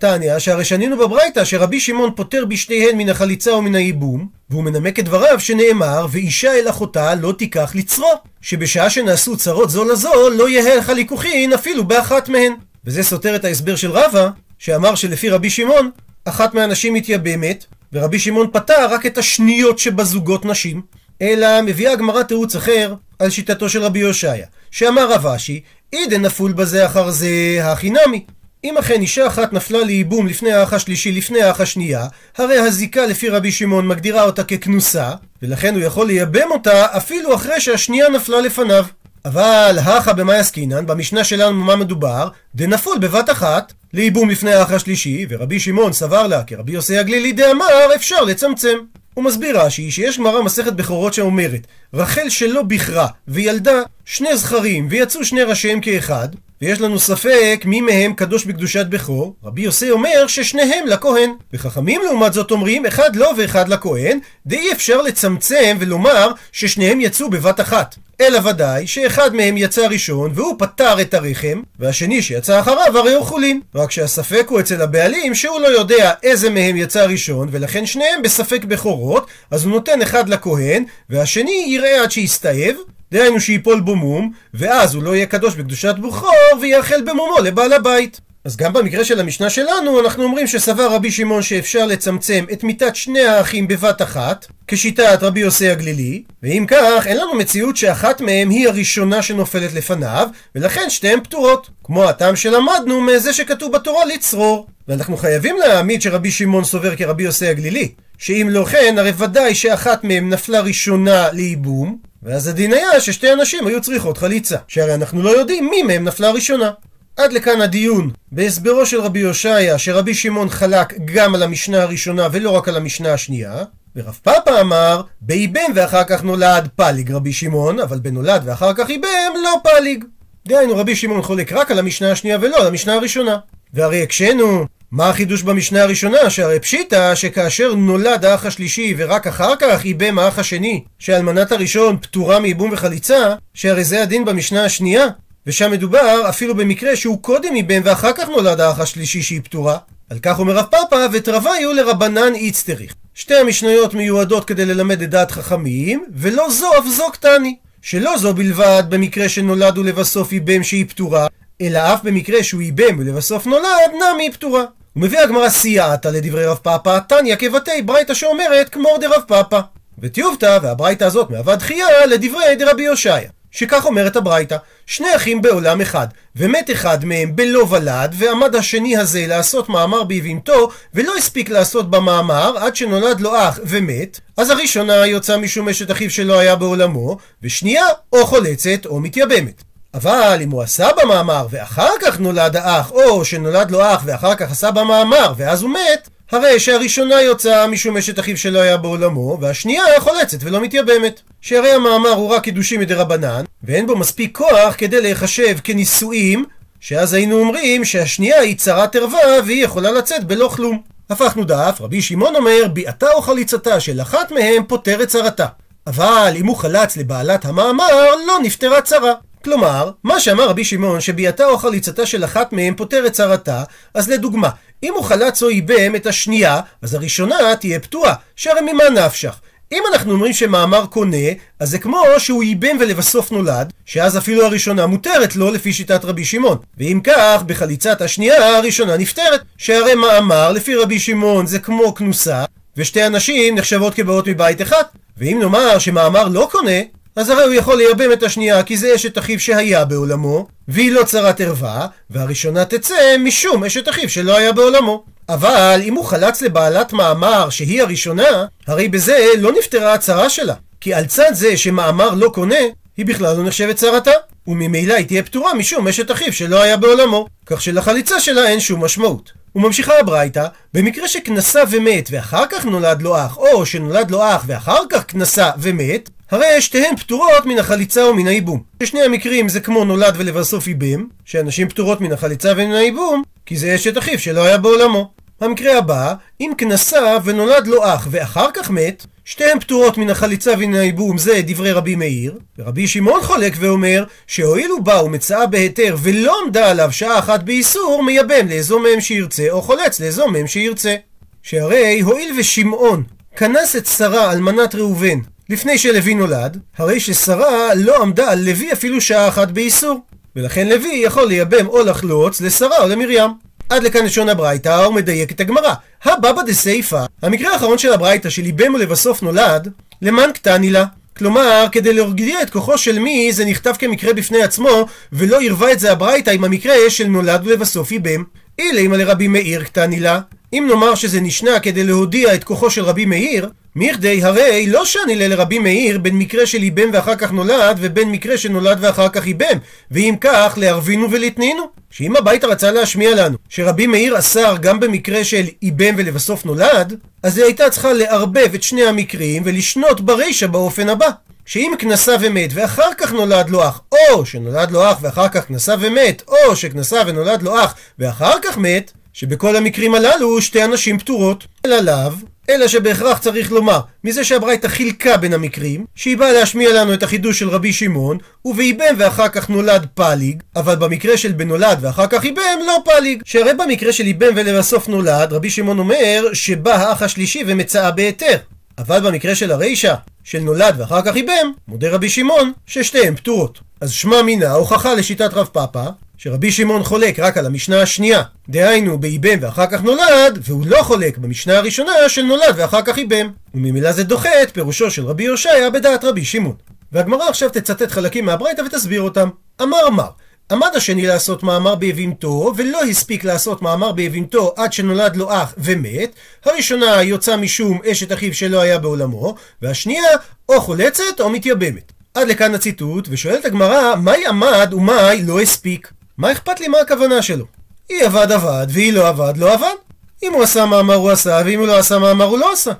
תניא, 0.00 0.38
שהרי 0.38 0.64
שנינו 0.64 0.98
בברייתא 0.98 1.44
שרבי 1.44 1.80
שמעון 1.80 2.10
פוטר 2.16 2.44
בשתיהן 2.44 2.98
מן 2.98 3.08
החליצה 3.08 3.54
ומן 3.54 3.74
הייבום, 3.74 4.28
והוא 4.50 4.64
מנמק 4.64 4.98
את 4.98 5.04
דבריו 5.04 5.40
שנאמר, 5.40 6.06
ואישה 6.10 6.54
אל 6.54 6.68
אחותה 6.68 7.14
לא 7.14 7.32
תיקח 7.38 7.72
לצרו, 7.74 8.12
שבשעה 8.40 8.90
שנעשו 8.90 9.36
צרות 9.36 9.70
זו 9.70 9.84
לזו, 9.84 10.30
לא 10.30 10.48
יהא 10.48 10.76
לך 10.76 10.88
ליכוחין 10.88 11.52
אפילו 11.52 11.84
באחת 11.84 12.28
מהן. 12.28 12.52
וזה 12.84 13.02
סותר 13.02 13.36
את 13.36 13.44
ההסבר 13.44 13.76
של 13.76 13.90
רבא, 13.90 14.28
שאמר 14.58 14.94
שלפי 14.94 15.28
רבי 15.28 15.50
שמעון, 15.50 15.90
אחת 16.24 16.54
מהנשים 16.54 16.94
מתייבמת, 16.94 17.64
ורבי 17.92 18.18
שמעון 18.18 18.48
פטר 18.52 18.86
רק 18.90 19.06
את 19.06 19.18
השניות 19.18 19.78
שבזוגות 19.78 20.44
נשים, 20.44 20.82
אלא 21.22 21.62
מביאה 21.62 21.92
הגמרא 21.92 22.22
תירוץ 22.22 22.56
אחר 22.56 22.94
על 23.18 23.30
שיטתו 23.30 23.68
של 23.68 23.82
רבי 23.82 24.00
הושעיה, 24.00 24.46
שאמר 24.70 25.12
רב 25.12 25.26
אשי, 25.26 25.60
אי 25.92 26.22
דנפול 26.22 26.52
בזה 26.52 26.86
אחר 26.86 27.10
זה 27.10 27.28
הכי 27.62 27.90
נמי. 27.90 28.24
אם 28.64 28.78
אכן 28.78 29.00
אישה 29.00 29.26
אחת 29.26 29.52
נפלה 29.52 29.84
לייבום 29.84 30.26
לפני 30.26 30.52
האח 30.52 30.72
השלישי, 30.72 31.12
לפני 31.12 31.42
האח 31.42 31.60
השנייה, 31.60 32.06
הרי 32.38 32.58
הזיקה 32.58 33.06
לפי 33.06 33.28
רבי 33.28 33.52
שמעון 33.52 33.88
מגדירה 33.88 34.22
אותה 34.22 34.44
ככנוסה, 34.44 35.10
ולכן 35.42 35.74
הוא 35.74 35.82
יכול 35.82 36.06
לייבם 36.06 36.50
אותה 36.50 36.86
אפילו 36.96 37.34
אחרי 37.34 37.60
שהשנייה 37.60 38.08
נפלה 38.08 38.40
לפניו. 38.40 38.84
אבל 39.24 39.76
הכא 39.82 40.12
במאי 40.12 40.36
עסקינן, 40.36 40.86
במשנה 40.86 41.24
שלנו 41.24 41.64
מה 41.64 41.76
מדובר? 41.76 42.28
דנפול 42.54 42.98
בבת 42.98 43.30
אחת, 43.30 43.72
לייבום 43.94 44.30
לפני 44.30 44.52
האח 44.52 44.70
השלישי, 44.70 45.26
ורבי 45.28 45.60
שמעון 45.60 45.92
סבר 45.92 46.26
לה, 46.26 46.44
כרבי 46.44 46.72
יוסי 46.72 46.98
הגלילי 46.98 47.32
דאמר, 47.32 47.94
אפשר 47.94 48.20
לצמצם. 48.20 48.78
הוא 49.14 49.24
מסביר 49.24 49.60
רש"י 49.60 49.90
שיש 49.90 50.18
גמרא 50.18 50.42
מסכת 50.42 50.72
בכורות 50.72 51.14
שאומרת 51.14 51.66
רחל 51.94 52.28
שלא 52.28 52.62
בכרה 52.62 53.06
וילדה 53.28 53.82
שני 54.12 54.36
זכרים 54.36 54.86
ויצאו 54.90 55.24
שני 55.24 55.42
ראשיהם 55.42 55.80
כאחד 55.80 56.28
ויש 56.62 56.80
לנו 56.80 56.98
ספק 56.98 57.62
מי 57.64 57.80
מהם 57.80 58.14
קדוש 58.14 58.44
בקדושת 58.44 58.86
בכור 58.86 59.34
רבי 59.44 59.62
יוסי 59.62 59.90
אומר 59.90 60.26
ששניהם 60.26 60.86
לכהן. 60.86 61.30
וחכמים 61.52 62.00
לעומת 62.04 62.32
זאת 62.32 62.50
אומרים 62.50 62.86
אחד 62.86 63.16
לא 63.16 63.32
ואחד 63.38 63.68
לכהן 63.68 64.18
דאי 64.46 64.72
אפשר 64.72 65.02
לצמצם 65.02 65.76
ולומר 65.80 66.32
ששניהם 66.52 67.00
יצאו 67.00 67.30
בבת 67.30 67.60
אחת. 67.60 67.94
אלא 68.20 68.48
ודאי 68.48 68.86
שאחד 68.86 69.34
מהם 69.34 69.56
יצא 69.56 69.86
ראשון 69.86 70.32
והוא 70.34 70.54
פתר 70.58 71.00
את 71.00 71.14
הרחם, 71.14 71.62
והשני 71.78 72.22
שיצא 72.22 72.60
אחריו 72.60 72.98
הרי 72.98 73.14
הוא 73.14 73.24
חולין. 73.24 73.60
רק 73.74 73.90
שהספק 73.90 74.46
הוא 74.48 74.60
אצל 74.60 74.82
הבעלים 74.82 75.34
שהוא 75.34 75.60
לא 75.60 75.68
יודע 75.68 76.12
איזה 76.22 76.50
מהם 76.50 76.76
יצא 76.76 77.04
ראשון, 77.04 77.48
ולכן 77.50 77.86
שניהם 77.86 78.22
בספק 78.22 78.64
בכורות, 78.64 79.26
אז 79.50 79.64
הוא 79.64 79.72
נותן 79.72 80.02
אחד 80.02 80.28
לכהן, 80.28 80.84
והשני 81.10 81.64
יראה 81.68 82.02
עד 82.02 82.10
שיסתאב, 82.10 82.74
דהיינו 83.12 83.40
שיפול 83.40 83.80
בו 83.80 83.96
מום, 83.96 84.32
ואז 84.54 84.94
הוא 84.94 85.02
לא 85.02 85.14
יהיה 85.14 85.26
קדוש 85.26 85.54
בקדושת 85.54 85.94
בכור, 85.94 86.58
ויאכל 86.60 87.02
במומו 87.02 87.38
לבעל 87.44 87.72
הבית. 87.72 88.20
אז 88.44 88.56
גם 88.56 88.72
במקרה 88.72 89.04
של 89.04 89.20
המשנה 89.20 89.50
שלנו, 89.50 90.00
אנחנו 90.00 90.24
אומרים 90.24 90.46
שסבר 90.46 90.94
רבי 90.94 91.10
שמעון 91.10 91.42
שאפשר 91.42 91.86
לצמצם 91.86 92.44
את 92.52 92.64
מיתת 92.64 92.96
שני 92.96 93.20
האחים 93.20 93.68
בבת 93.68 94.02
אחת, 94.02 94.46
כשיטת 94.66 95.18
רבי 95.22 95.40
יוסי 95.40 95.70
הגלילי, 95.70 96.22
ואם 96.42 96.64
כך, 96.68 97.06
אין 97.06 97.16
לנו 97.16 97.34
מציאות 97.34 97.76
שאחת 97.76 98.20
מהם 98.20 98.50
היא 98.50 98.68
הראשונה 98.68 99.22
שנופלת 99.22 99.72
לפניו, 99.72 100.28
ולכן 100.54 100.90
שתיהן 100.90 101.20
פטורות. 101.20 101.70
כמו 101.84 102.04
הטעם 102.04 102.36
שלמדנו 102.36 103.00
מזה 103.00 103.32
שכתוב 103.32 103.72
בתורה 103.72 104.04
לצרור. 104.04 104.66
ואנחנו 104.88 105.16
חייבים 105.16 105.56
להעמיד 105.56 106.02
שרבי 106.02 106.30
שמעון 106.30 106.64
סובר 106.64 106.96
כרבי 106.96 107.22
יוסי 107.22 107.46
הגלילי, 107.46 107.92
שאם 108.20 108.48
לא 108.50 108.64
כן, 108.64 108.94
הרי 108.98 109.12
ודאי 109.18 109.54
שאחת 109.54 110.04
מהם 110.04 110.28
נפלה 110.28 110.60
ראשונה 110.60 111.28
לייבום, 111.32 111.98
ואז 112.22 112.46
הדין 112.46 112.72
היה 112.72 113.00
ששתי 113.00 113.32
הנשים 113.32 113.66
היו 113.66 113.80
צריכות 113.80 114.18
חליצה, 114.18 114.56
שהרי 114.68 114.94
אנחנו 114.94 115.22
לא 115.22 115.30
יודעים 115.30 115.70
מי 115.70 115.82
מהם 115.82 116.04
נפלה 116.04 116.30
ראשונה. 116.30 116.70
עד 117.16 117.32
לכאן 117.32 117.60
הדיון 117.60 118.10
בהסברו 118.32 118.86
של 118.86 119.00
רבי 119.00 119.20
הושעיה 119.20 119.78
שרבי 119.78 120.14
שמעון 120.14 120.48
חלק 120.48 120.94
גם 121.04 121.34
על 121.34 121.42
המשנה 121.42 121.82
הראשונה 121.82 122.28
ולא 122.32 122.50
רק 122.50 122.68
על 122.68 122.76
המשנה 122.76 123.12
השנייה 123.12 123.64
ורב 123.96 124.18
פפא 124.22 124.60
אמר 124.60 125.02
בייבם 125.20 125.72
ואחר 125.74 126.04
כך 126.04 126.22
נולד 126.22 126.68
פליג 126.76 127.12
רבי 127.12 127.32
שמעון 127.32 127.80
אבל 127.80 127.98
בנולד 127.98 128.42
ואחר 128.44 128.74
כך 128.74 128.90
ייבם 128.90 129.32
לא 129.44 129.56
פליג 129.62 130.04
דהיינו 130.48 130.76
רבי 130.76 130.96
שמעון 130.96 131.22
חולק 131.22 131.52
רק 131.52 131.70
על 131.70 131.78
המשנה 131.78 132.12
השנייה 132.12 132.38
ולא 132.40 132.60
על 132.60 132.66
המשנה 132.66 132.94
הראשונה 132.94 133.36
והרי 133.74 134.02
הקשינו 134.02 134.66
מה 134.92 135.08
החידוש 135.08 135.42
במשנה 135.42 135.82
הראשונה? 135.82 136.30
שהרי 136.30 136.60
פשיטא 136.60 137.14
שכאשר 137.14 137.74
נולד 137.74 138.24
האח 138.24 138.46
השלישי 138.46 138.94
ורק 138.96 139.26
אחר 139.26 139.56
כך 139.56 139.84
איבם 139.84 140.18
האח 140.18 140.38
השני, 140.38 140.84
שאלמנת 140.98 141.52
הראשון 141.52 141.96
פטורה 142.02 142.40
מייבום 142.40 142.70
וחליצה, 142.72 143.34
שהרי 143.54 143.84
זה 143.84 144.02
הדין 144.02 144.24
במשנה 144.24 144.64
השנייה, 144.64 145.06
ושם 145.46 145.70
מדובר 145.70 146.28
אפילו 146.28 146.54
במקרה 146.54 146.96
שהוא 146.96 147.22
קודם 147.22 147.54
איבם 147.54 147.80
ואחר 147.84 148.12
כך 148.12 148.28
נולד 148.28 148.60
האח 148.60 148.80
השלישי 148.80 149.22
שהיא 149.22 149.40
פטורה. 149.44 149.78
על 150.10 150.18
כך 150.22 150.38
אומר 150.38 150.56
רב 150.56 150.64
פאפא, 150.70 151.06
ותרוויו 151.12 151.72
לרבנן 151.72 152.34
איצטריך. 152.34 152.94
שתי 153.14 153.34
המשניות 153.34 153.94
מיועדות 153.94 154.44
כדי 154.44 154.64
ללמד 154.64 155.02
את 155.02 155.10
דעת 155.10 155.30
חכמים, 155.30 156.04
ולא 156.14 156.50
זו 156.50 156.78
אף 156.78 156.86
זו 156.86 157.10
קטני. 157.12 157.56
שלא 157.82 158.18
זו 158.18 158.34
בלבד 158.34 158.82
במקרה 158.88 159.28
שנולד 159.28 159.78
ולבסוף 159.78 160.32
איבם 160.32 160.62
שהיא 160.62 160.86
פטורה, 160.88 161.26
אלא 161.60 161.78
אף 161.78 162.02
במקרה 162.02 162.42
שהוא 162.42 162.60
איבם 162.60 162.98
ולבסוף 162.98 163.46
נולד, 163.46 163.90
נמי 164.14 164.30
פטורה. 164.32 164.64
הוא 164.94 165.02
מביא 165.02 165.20
הגמרא 165.20 165.48
סייעתא 165.48 166.08
לדברי 166.08 166.46
רב 166.46 166.58
פאפא, 166.62 166.98
תניא 167.08 167.36
כבתי 167.36 167.82
ברייתא 167.82 168.14
שאומרת 168.14 168.68
כמו 168.68 168.88
דרב 169.00 169.22
פאפא. 169.28 169.60
וטיובתא, 169.98 170.58
והברייתא 170.62 171.04
הזאת 171.04 171.30
מהווה 171.30 171.56
דחייה 171.56 172.06
לדברי 172.06 172.56
דרבי 172.58 172.86
הושעיה. 172.86 173.30
שכך 173.50 173.84
אומרת 173.86 174.16
הברייתא, 174.16 174.56
שני 174.86 175.16
אחים 175.16 175.42
בעולם 175.42 175.80
אחד, 175.80 176.06
ומת 176.36 176.70
אחד 176.70 177.04
מהם 177.04 177.36
בלא 177.36 177.66
ולד, 177.70 178.14
ועמד 178.18 178.54
השני 178.54 178.96
הזה 178.96 179.26
לעשות 179.26 179.68
מאמר 179.68 180.04
ביבימתו, 180.04 180.70
ולא 180.94 181.16
הספיק 181.16 181.48
לעשות 181.48 181.90
במאמר 181.90 182.58
עד 182.58 182.76
שנולד 182.76 183.20
לו 183.20 183.36
אח 183.36 183.60
ומת, 183.64 184.20
אז 184.36 184.50
הראשונה 184.50 185.06
יוצאה 185.06 185.36
משום 185.36 185.68
אשת 185.68 185.90
אחיו 185.90 186.10
שלא 186.10 186.38
היה 186.38 186.56
בעולמו, 186.56 187.16
ושנייה 187.42 187.84
או 188.12 188.26
חולצת 188.26 188.86
או 188.86 189.00
מתייבמת. 189.00 189.62
אבל 189.94 190.38
אם 190.42 190.50
הוא 190.50 190.62
עשה 190.62 190.88
במאמר 191.02 191.46
ואחר 191.50 191.90
כך 192.02 192.20
נולד 192.20 192.56
האח, 192.56 192.90
או 192.90 193.24
שנולד 193.24 193.70
לו 193.70 193.82
אח 193.82 194.02
ואחר 194.04 194.34
כך 194.34 194.50
עשה 194.50 194.70
במאמר 194.70 195.32
ואז 195.36 195.62
הוא 195.62 195.70
מת, 195.70 196.08
הרי 196.32 196.60
שהראשונה 196.60 197.22
יוצאה 197.22 197.66
משום 197.66 197.96
אשת 197.96 198.18
אחיו 198.18 198.36
שלא 198.36 198.58
היה 198.58 198.76
בעולמו, 198.76 199.38
והשנייה 199.40 199.84
חולצת 199.98 200.38
ולא 200.40 200.60
מתייבמת. 200.60 201.20
שהרי 201.40 201.72
המאמר 201.72 202.10
הוא 202.10 202.28
רק 202.28 202.42
קידושים 202.42 202.80
מדי 202.80 202.94
רבנן, 202.94 203.44
ואין 203.62 203.86
בו 203.86 203.96
מספיק 203.96 204.36
כוח 204.38 204.74
כדי 204.78 205.00
להיחשב 205.00 205.58
כנישואים, 205.64 206.44
שאז 206.80 207.14
היינו 207.14 207.38
אומרים 207.38 207.84
שהשנייה 207.84 208.40
היא 208.40 208.56
צרת 208.56 208.96
ערווה 208.96 209.20
והיא 209.46 209.64
יכולה 209.64 209.90
לצאת 209.90 210.24
בלא 210.24 210.48
כלום. 210.56 210.82
הפכנו 211.10 211.44
דף, 211.44 211.78
רבי 211.80 212.02
שמעון 212.02 212.36
אומר, 212.36 212.68
ביעתה 212.72 213.12
או 213.12 213.22
חליצתה 213.22 213.80
של 213.80 214.00
אחת 214.00 214.32
מהם 214.32 214.64
פותרת 214.68 215.08
צרתה. 215.08 215.46
אבל 215.86 216.32
אם 216.36 216.46
הוא 216.46 216.56
חלץ 216.56 216.96
לבעלת 216.96 217.44
המאמר, 217.44 218.16
לא 218.26 218.38
נפתרה 218.42 218.82
צרה. 218.82 219.12
כלומר, 219.44 219.90
מה 220.04 220.20
שאמר 220.20 220.48
רבי 220.48 220.64
שמעון 220.64 221.00
שביעתה 221.00 221.46
או 221.46 221.58
חליצתה 221.58 222.06
של 222.06 222.24
אחת 222.24 222.52
מהם 222.52 222.74
פותרת 222.74 223.12
צרתה, 223.12 223.62
אז 223.94 224.10
לדוגמה, 224.10 224.48
אם 224.82 224.92
הוא 224.94 225.04
חלץ 225.04 225.42
או 225.42 225.48
איבם 225.48 225.94
את 225.96 226.06
השנייה, 226.06 226.60
אז 226.82 226.94
הראשונה 226.94 227.56
תהיה 227.60 227.80
פתורה, 227.80 228.14
שהרי 228.36 228.60
ממה 228.60 228.88
נפשך? 228.88 229.40
אם 229.72 229.82
אנחנו 229.92 230.12
אומרים 230.12 230.32
שמאמר 230.32 230.86
קונה, 230.86 231.16
אז 231.60 231.70
זה 231.70 231.78
כמו 231.78 232.02
שהוא 232.18 232.42
איבם 232.42 232.76
ולבסוף 232.80 233.32
נולד, 233.32 233.72
שאז 233.86 234.18
אפילו 234.18 234.44
הראשונה 234.46 234.86
מותרת 234.86 235.36
לו 235.36 235.50
לפי 235.50 235.72
שיטת 235.72 236.04
רבי 236.04 236.24
שמעון. 236.24 236.58
ואם 236.78 237.00
כך, 237.04 237.42
בחליצת 237.46 238.02
השנייה 238.02 238.56
הראשונה 238.56 238.96
נפטרת, 238.96 239.40
שהרי 239.58 239.94
מאמר 239.94 240.52
לפי 240.52 240.74
רבי 240.74 240.98
שמעון 240.98 241.46
זה 241.46 241.58
כמו 241.58 241.94
כנוסה, 241.94 242.44
ושתי 242.76 243.02
הנשים 243.02 243.54
נחשבות 243.54 243.94
כבאות 243.94 244.28
מבית 244.28 244.62
אחד. 244.62 244.82
ואם 245.16 245.38
נאמר 245.40 245.78
שמאמר 245.78 246.28
לא 246.28 246.48
קונה, 246.52 246.80
אז 247.16 247.30
הרי 247.30 247.42
הוא 247.42 247.54
יכול 247.54 247.76
לייבם 247.76 248.12
את 248.12 248.22
השנייה 248.22 248.62
כי 248.62 248.76
זה 248.76 248.94
אשת 248.94 249.18
אחיו 249.18 249.40
שהיה 249.40 249.84
בעולמו, 249.84 250.46
והיא 250.68 250.92
לא 250.92 251.02
צרת 251.02 251.40
ערווה, 251.40 251.86
והראשונה 252.10 252.64
תצא 252.64 253.16
משום 253.18 253.64
אשת 253.64 253.88
אחיו 253.88 254.08
שלא 254.08 254.36
היה 254.36 254.52
בעולמו. 254.52 255.04
אבל 255.28 255.80
אם 255.84 255.94
הוא 255.94 256.04
חלץ 256.04 256.42
לבעלת 256.42 256.92
מאמר 256.92 257.50
שהיא 257.50 257.82
הראשונה, 257.82 258.44
הרי 258.66 258.88
בזה 258.88 259.18
לא 259.38 259.52
נפתרה 259.52 259.94
הצרה 259.94 260.30
שלה. 260.30 260.54
כי 260.80 260.94
על 260.94 261.06
צד 261.06 261.30
זה 261.32 261.56
שמאמר 261.56 262.14
לא 262.14 262.28
קונה, 262.28 262.60
היא 262.96 263.06
בכלל 263.06 263.36
לא 263.36 263.44
נחשבת 263.44 263.76
צרתה. 263.76 264.10
וממילא 264.46 264.94
היא 264.94 265.06
תהיה 265.06 265.22
פטורה 265.22 265.54
משום 265.54 265.88
אשת 265.88 266.10
אחיו 266.10 266.32
שלא 266.32 266.62
היה 266.62 266.76
בעולמו. 266.76 267.26
כך 267.46 267.62
שלחליצה 267.62 268.20
שלה 268.20 268.48
אין 268.48 268.60
שום 268.60 268.84
משמעות. 268.84 269.32
וממשיכה 269.54 269.98
הברייתא, 269.98 270.46
במקרה 270.74 271.08
שכנסה 271.08 271.62
ומת 271.70 272.08
ואחר 272.12 272.44
כך 272.50 272.64
נולד 272.64 273.02
לו 273.02 273.16
אח, 273.16 273.36
או 273.36 273.66
שנולד 273.66 274.10
לו 274.10 274.22
אח 274.22 274.44
ואחר 274.46 274.78
כך 274.90 275.04
כנסה 275.08 275.50
ומת, 275.58 276.10
הרי 276.30 276.60
שתיהן 276.60 276.96
פטורות 276.96 277.46
מן 277.46 277.58
החליצה 277.58 278.06
ומן 278.06 278.26
הייבום. 278.26 278.62
בשני 278.80 279.02
המקרים 279.02 279.48
זה 279.48 279.60
כמו 279.60 279.84
נולד 279.84 280.14
ולבסוף 280.18 280.66
ייבם, 280.66 281.06
שאנשים 281.24 281.68
פטורות 281.68 282.00
מן 282.00 282.12
החליצה 282.12 282.52
ומן 282.52 282.72
הייבום, 282.72 283.22
כי 283.46 283.56
זה 283.56 283.74
אשת 283.74 283.98
אחיו 283.98 284.18
שלא 284.18 284.44
היה 284.44 284.58
בעולמו. 284.58 285.10
המקרה 285.40 285.78
הבא, 285.78 286.14
אם 286.40 286.52
כנסה 286.58 287.16
ונולד 287.24 287.66
לו 287.66 287.84
אח 287.84 288.08
ואחר 288.10 288.50
כך 288.54 288.70
מת, 288.70 289.06
שתיהן 289.24 289.60
פטורות 289.60 289.98
מן 289.98 290.10
החליצה 290.10 290.52
ומן 290.58 290.74
הייבום, 290.74 291.18
זה 291.18 291.40
דברי 291.46 291.72
רבי 291.72 291.96
מאיר, 291.96 292.38
ורבי 292.58 292.88
שמעון 292.88 293.22
חולק 293.22 293.52
ואומר 293.56 294.04
שהואיל 294.26 294.70
הוא 294.70 294.80
בא 294.80 295.02
ומצאה 295.04 295.46
בהיתר 295.46 295.96
ולא 296.02 296.36
עמדה 296.44 296.70
עליו 296.70 296.92
שעה 296.92 297.18
אחת 297.18 297.42
באיסור, 297.42 298.02
מייבם 298.02 298.48
לאזום 298.48 298.82
מהם 298.82 299.00
שירצה, 299.00 299.46
או 299.50 299.62
חולץ 299.62 300.00
לאזום 300.00 300.32
מהם 300.32 300.46
שירצה. 300.46 300.94
שהרי 301.42 302.00
הואיל 302.00 302.36
ושמעון 302.38 303.02
כנס 303.36 303.76
את 303.76 303.86
שרה 303.86 304.32
אלמנת 304.32 304.74
ראובן 304.74 305.18
לפני 305.50 305.78
שלוי 305.78 306.14
נולד, 306.14 306.58
הרי 306.78 307.00
ששרה 307.00 307.74
לא 307.74 308.02
עמדה 308.02 308.30
על 308.30 308.38
לוי 308.38 308.72
אפילו 308.72 309.00
שעה 309.00 309.28
אחת 309.28 309.50
באיסור. 309.50 310.00
ולכן 310.36 310.68
לוי 310.68 311.02
יכול 311.04 311.28
לייבם 311.28 311.66
או 311.66 311.84
לחלוץ 311.84 312.40
לשרה 312.40 312.82
או 312.82 312.88
למרים. 312.88 313.30
עד 313.68 313.82
לכאן 313.82 314.04
לשון 314.04 314.28
הברייתא, 314.28 314.84
ומדייקת 314.84 315.40
הגמרא. 315.40 315.74
הבבא 316.04 316.42
דסיפא, 316.42 317.04
המקרה 317.22 317.52
האחרון 317.52 317.78
של 317.78 317.92
הברייתא 317.92 318.30
של 318.30 318.44
ייבם 318.44 318.74
ולבסוף 318.74 319.22
נולד, 319.22 319.72
למאן 320.02 320.32
קתני 320.32 320.70
לה. 320.70 320.84
כלומר, 321.16 321.66
כדי 321.72 321.92
להרגיע 321.92 322.42
את 322.42 322.50
כוחו 322.50 322.78
של 322.78 322.98
מי, 322.98 323.32
זה 323.32 323.44
נכתב 323.44 323.74
כמקרה 323.78 324.12
בפני 324.12 324.42
עצמו, 324.42 324.86
ולא 325.12 325.38
ערבה 325.42 325.72
את 325.72 325.80
זה 325.80 325.92
הברייתא 325.92 326.30
עם 326.30 326.44
המקרה 326.44 326.74
של 326.88 327.06
נולד 327.06 327.40
ולבסוף 327.44 327.92
ייבם. 327.92 328.24
אילי 328.58 328.88
מה 328.88 328.96
לרבי 328.96 329.28
מאיר 329.28 329.64
קטני 329.64 330.00
לה, 330.00 330.20
אם 330.52 330.64
נאמר 330.68 330.94
שזה 330.94 331.20
נשנה 331.20 331.60
כדי 331.60 331.84
להודיע 331.84 332.34
את 332.34 332.44
כוחו 332.44 332.70
של 332.70 332.84
רבי 332.84 333.04
מאיר, 333.04 333.48
מיכדי 333.76 334.22
הרי 334.22 334.66
לא 334.66 334.84
שאני 334.84 335.16
לרבי 335.16 335.58
מאיר 335.58 335.98
בין 335.98 336.18
מקרה 336.18 336.46
של 336.46 336.62
איבם 336.62 336.90
ואחר 336.92 337.14
כך 337.14 337.32
נולד, 337.32 337.76
ובין 337.80 338.10
מקרה 338.10 338.38
שנולד 338.38 338.78
ואחר 338.80 339.08
כך 339.08 339.26
איבם, 339.26 339.58
ואם 339.90 340.14
כך, 340.20 340.54
להרבינו 340.56 341.10
ולתנינו. 341.10 341.62
שאם 341.90 342.16
הביתה 342.16 342.46
רצה 342.46 342.70
להשמיע 342.70 343.14
לנו 343.14 343.36
שרבי 343.48 343.86
מאיר 343.86 344.18
אסר 344.18 344.56
גם 344.60 344.80
במקרה 344.80 345.24
של 345.24 345.44
איבם 345.62 345.94
ולבסוף 345.96 346.44
נולד, 346.44 346.96
אז 347.22 347.36
היא 347.38 347.44
הייתה 347.44 347.70
צריכה 347.70 347.92
לערבב 347.92 348.54
את 348.54 348.62
שני 348.62 348.84
המקרים 348.84 349.42
ולשנות 349.46 350.00
ברישה 350.00 350.46
באופן 350.46 350.88
הבא. 350.88 351.08
שאם 351.46 351.72
כנסה 351.78 352.16
ומת 352.20 352.50
ואחר 352.54 352.94
כך 352.98 353.12
נולד 353.12 353.50
לו 353.50 353.68
אח, 353.68 353.80
או 353.92 354.26
שנולד 354.26 354.70
לו 354.70 354.90
אח 354.90 354.98
ואחר 355.00 355.28
כך 355.28 355.48
כנסה 355.48 355.74
ומת, 355.80 356.22
או 356.28 356.56
שכנסה 356.56 357.02
ונולד 357.06 357.42
לו 357.42 357.64
אח 357.64 357.74
ואחר 357.98 358.34
כך 358.42 358.58
מת, 358.58 358.92
שבכל 359.12 359.56
המקרים 359.56 359.94
הללו 359.94 360.42
שתי 360.42 360.64
אנשים 360.64 360.98
פטורות. 360.98 361.44
אלא 361.66 361.80
לאו, 361.80 362.10
אלא 362.50 362.68
שבהכרח 362.68 363.18
צריך 363.18 363.52
לומר, 363.52 363.80
מזה 364.04 364.24
שהברייתא 364.24 364.68
חילקה 364.68 365.16
בין 365.16 365.32
המקרים, 365.32 365.84
שהיא 365.94 366.16
באה 366.16 366.32
להשמיע 366.32 366.72
לנו 366.72 366.94
את 366.94 367.02
החידוש 367.02 367.38
של 367.38 367.48
רבי 367.48 367.72
שמעון, 367.72 368.18
ובאיבם 368.44 368.94
ואחר 368.98 369.28
כך 369.28 369.50
נולד 369.50 369.86
פליג, 369.94 370.42
אבל 370.56 370.74
במקרה 370.74 371.16
של 371.16 371.32
בנולד 371.32 371.78
ואחר 371.80 372.06
כך 372.06 372.24
איבם, 372.24 372.58
לא 372.66 372.82
פליג. 372.84 373.22
שהרי 373.24 373.54
במקרה 373.54 373.92
של 373.92 374.04
איבם 374.04 374.32
ולבסוף 374.36 374.88
נולד, 374.88 375.32
רבי 375.32 375.50
שמעון 375.50 375.78
אומר 375.78 376.24
שבא 376.32 376.74
האח 376.74 377.02
השלישי 377.02 377.44
ומצאה 377.46 377.90
בהיתר. 377.90 378.36
אבל 378.78 379.00
במקרה 379.00 379.34
של 379.34 379.52
הרישא, 379.52 379.94
של 380.24 380.38
נולד 380.38 380.74
ואחר 380.78 381.02
כך 381.02 381.16
איבם, 381.16 381.52
מודה 381.68 381.90
רבי 381.90 382.08
שמעון 382.08 382.52
ששתיהן 382.66 383.16
פטורות. 383.16 383.60
אז 383.80 383.90
שמע 383.92 384.22
מינה 384.22 384.52
הוכחה 384.52 384.94
לשיטת 384.94 385.34
רב 385.34 385.46
פאפא, 385.52 385.84
שרבי 386.22 386.52
שמעון 386.52 386.82
חולק 386.82 387.18
רק 387.18 387.38
על 387.38 387.46
המשנה 387.46 387.82
השנייה, 387.82 388.22
דהיינו 388.48 388.98
באיבם 388.98 389.38
ואחר 389.40 389.66
כך 389.66 389.82
נולד, 389.82 390.38
והוא 390.42 390.66
לא 390.66 390.82
חולק 390.82 391.18
במשנה 391.18 391.58
הראשונה 391.58 391.92
של 392.08 392.22
נולד 392.22 392.54
ואחר 392.56 392.82
כך 392.82 392.98
איבם. 392.98 393.30
וממילא 393.54 393.92
זה 393.92 394.04
דוחה 394.04 394.42
את 394.42 394.54
פירושו 394.54 394.90
של 394.90 395.06
רבי 395.06 395.26
הושעיה 395.26 395.70
בדעת 395.70 396.04
רבי 396.04 396.24
שמעון. 396.24 396.54
והגמרא 396.92 397.28
עכשיו 397.28 397.48
תצטט 397.50 397.90
חלקים 397.90 398.24
מהברייתא 398.24 398.62
ותסביר 398.62 399.02
אותם. 399.02 399.28
אמר 399.62 399.90
מר, 399.90 400.08
עמד 400.52 400.70
השני 400.74 401.06
לעשות 401.06 401.42
מאמר 401.42 401.74
בהבימתו, 401.74 402.52
ולא 402.56 402.82
הספיק 402.82 403.24
לעשות 403.24 403.62
מאמר 403.62 403.92
בהבימתו 403.92 404.54
עד 404.56 404.72
שנולד 404.72 405.16
לו 405.16 405.32
אח 405.32 405.54
ומת. 405.58 406.10
הראשונה 406.44 407.02
יוצא 407.02 407.36
משום 407.36 407.78
אשת 407.90 408.12
אחיו 408.12 408.34
שלא 408.34 408.60
היה 408.60 408.78
בעולמו, 408.78 409.34
והשנייה 409.62 410.10
או 410.48 410.60
חולצת 410.60 411.20
או 411.20 411.30
מתייבמת. 411.30 411.92
עד 412.14 412.28
לכאן 412.28 412.54
הציטוט, 412.54 413.08
ושואלת 413.10 413.44
הגמרא, 413.44 413.96
מהי 413.96 414.26
עמד 414.26 414.74
ומהי 414.74 415.22
לא 415.22 415.40
הספיק? 415.40 415.99
מה 416.20 416.32
אכפת 416.32 416.60
לי 416.60 416.68
מה 416.68 416.78
הכוונה 416.78 417.22
שלו? 417.22 417.44
היא 417.88 418.04
עבד 418.04 418.32
עבד, 418.32 418.66
והיא 418.70 418.92
לא 418.92 419.08
עבד 419.08 419.36
לא 419.36 419.52
עבד. 419.52 419.74
אם 420.22 420.32
הוא 420.32 420.42
עשה 420.42 420.66
מאמר 420.66 420.94
הוא 420.94 421.10
עשה, 421.10 421.40
ואם 421.44 421.58
הוא 421.58 421.66
לא 421.66 421.78
עשה 421.78 421.98
מאמר 421.98 422.24
הוא 422.24 422.38
לא 422.38 422.52
עשה. 422.52 422.72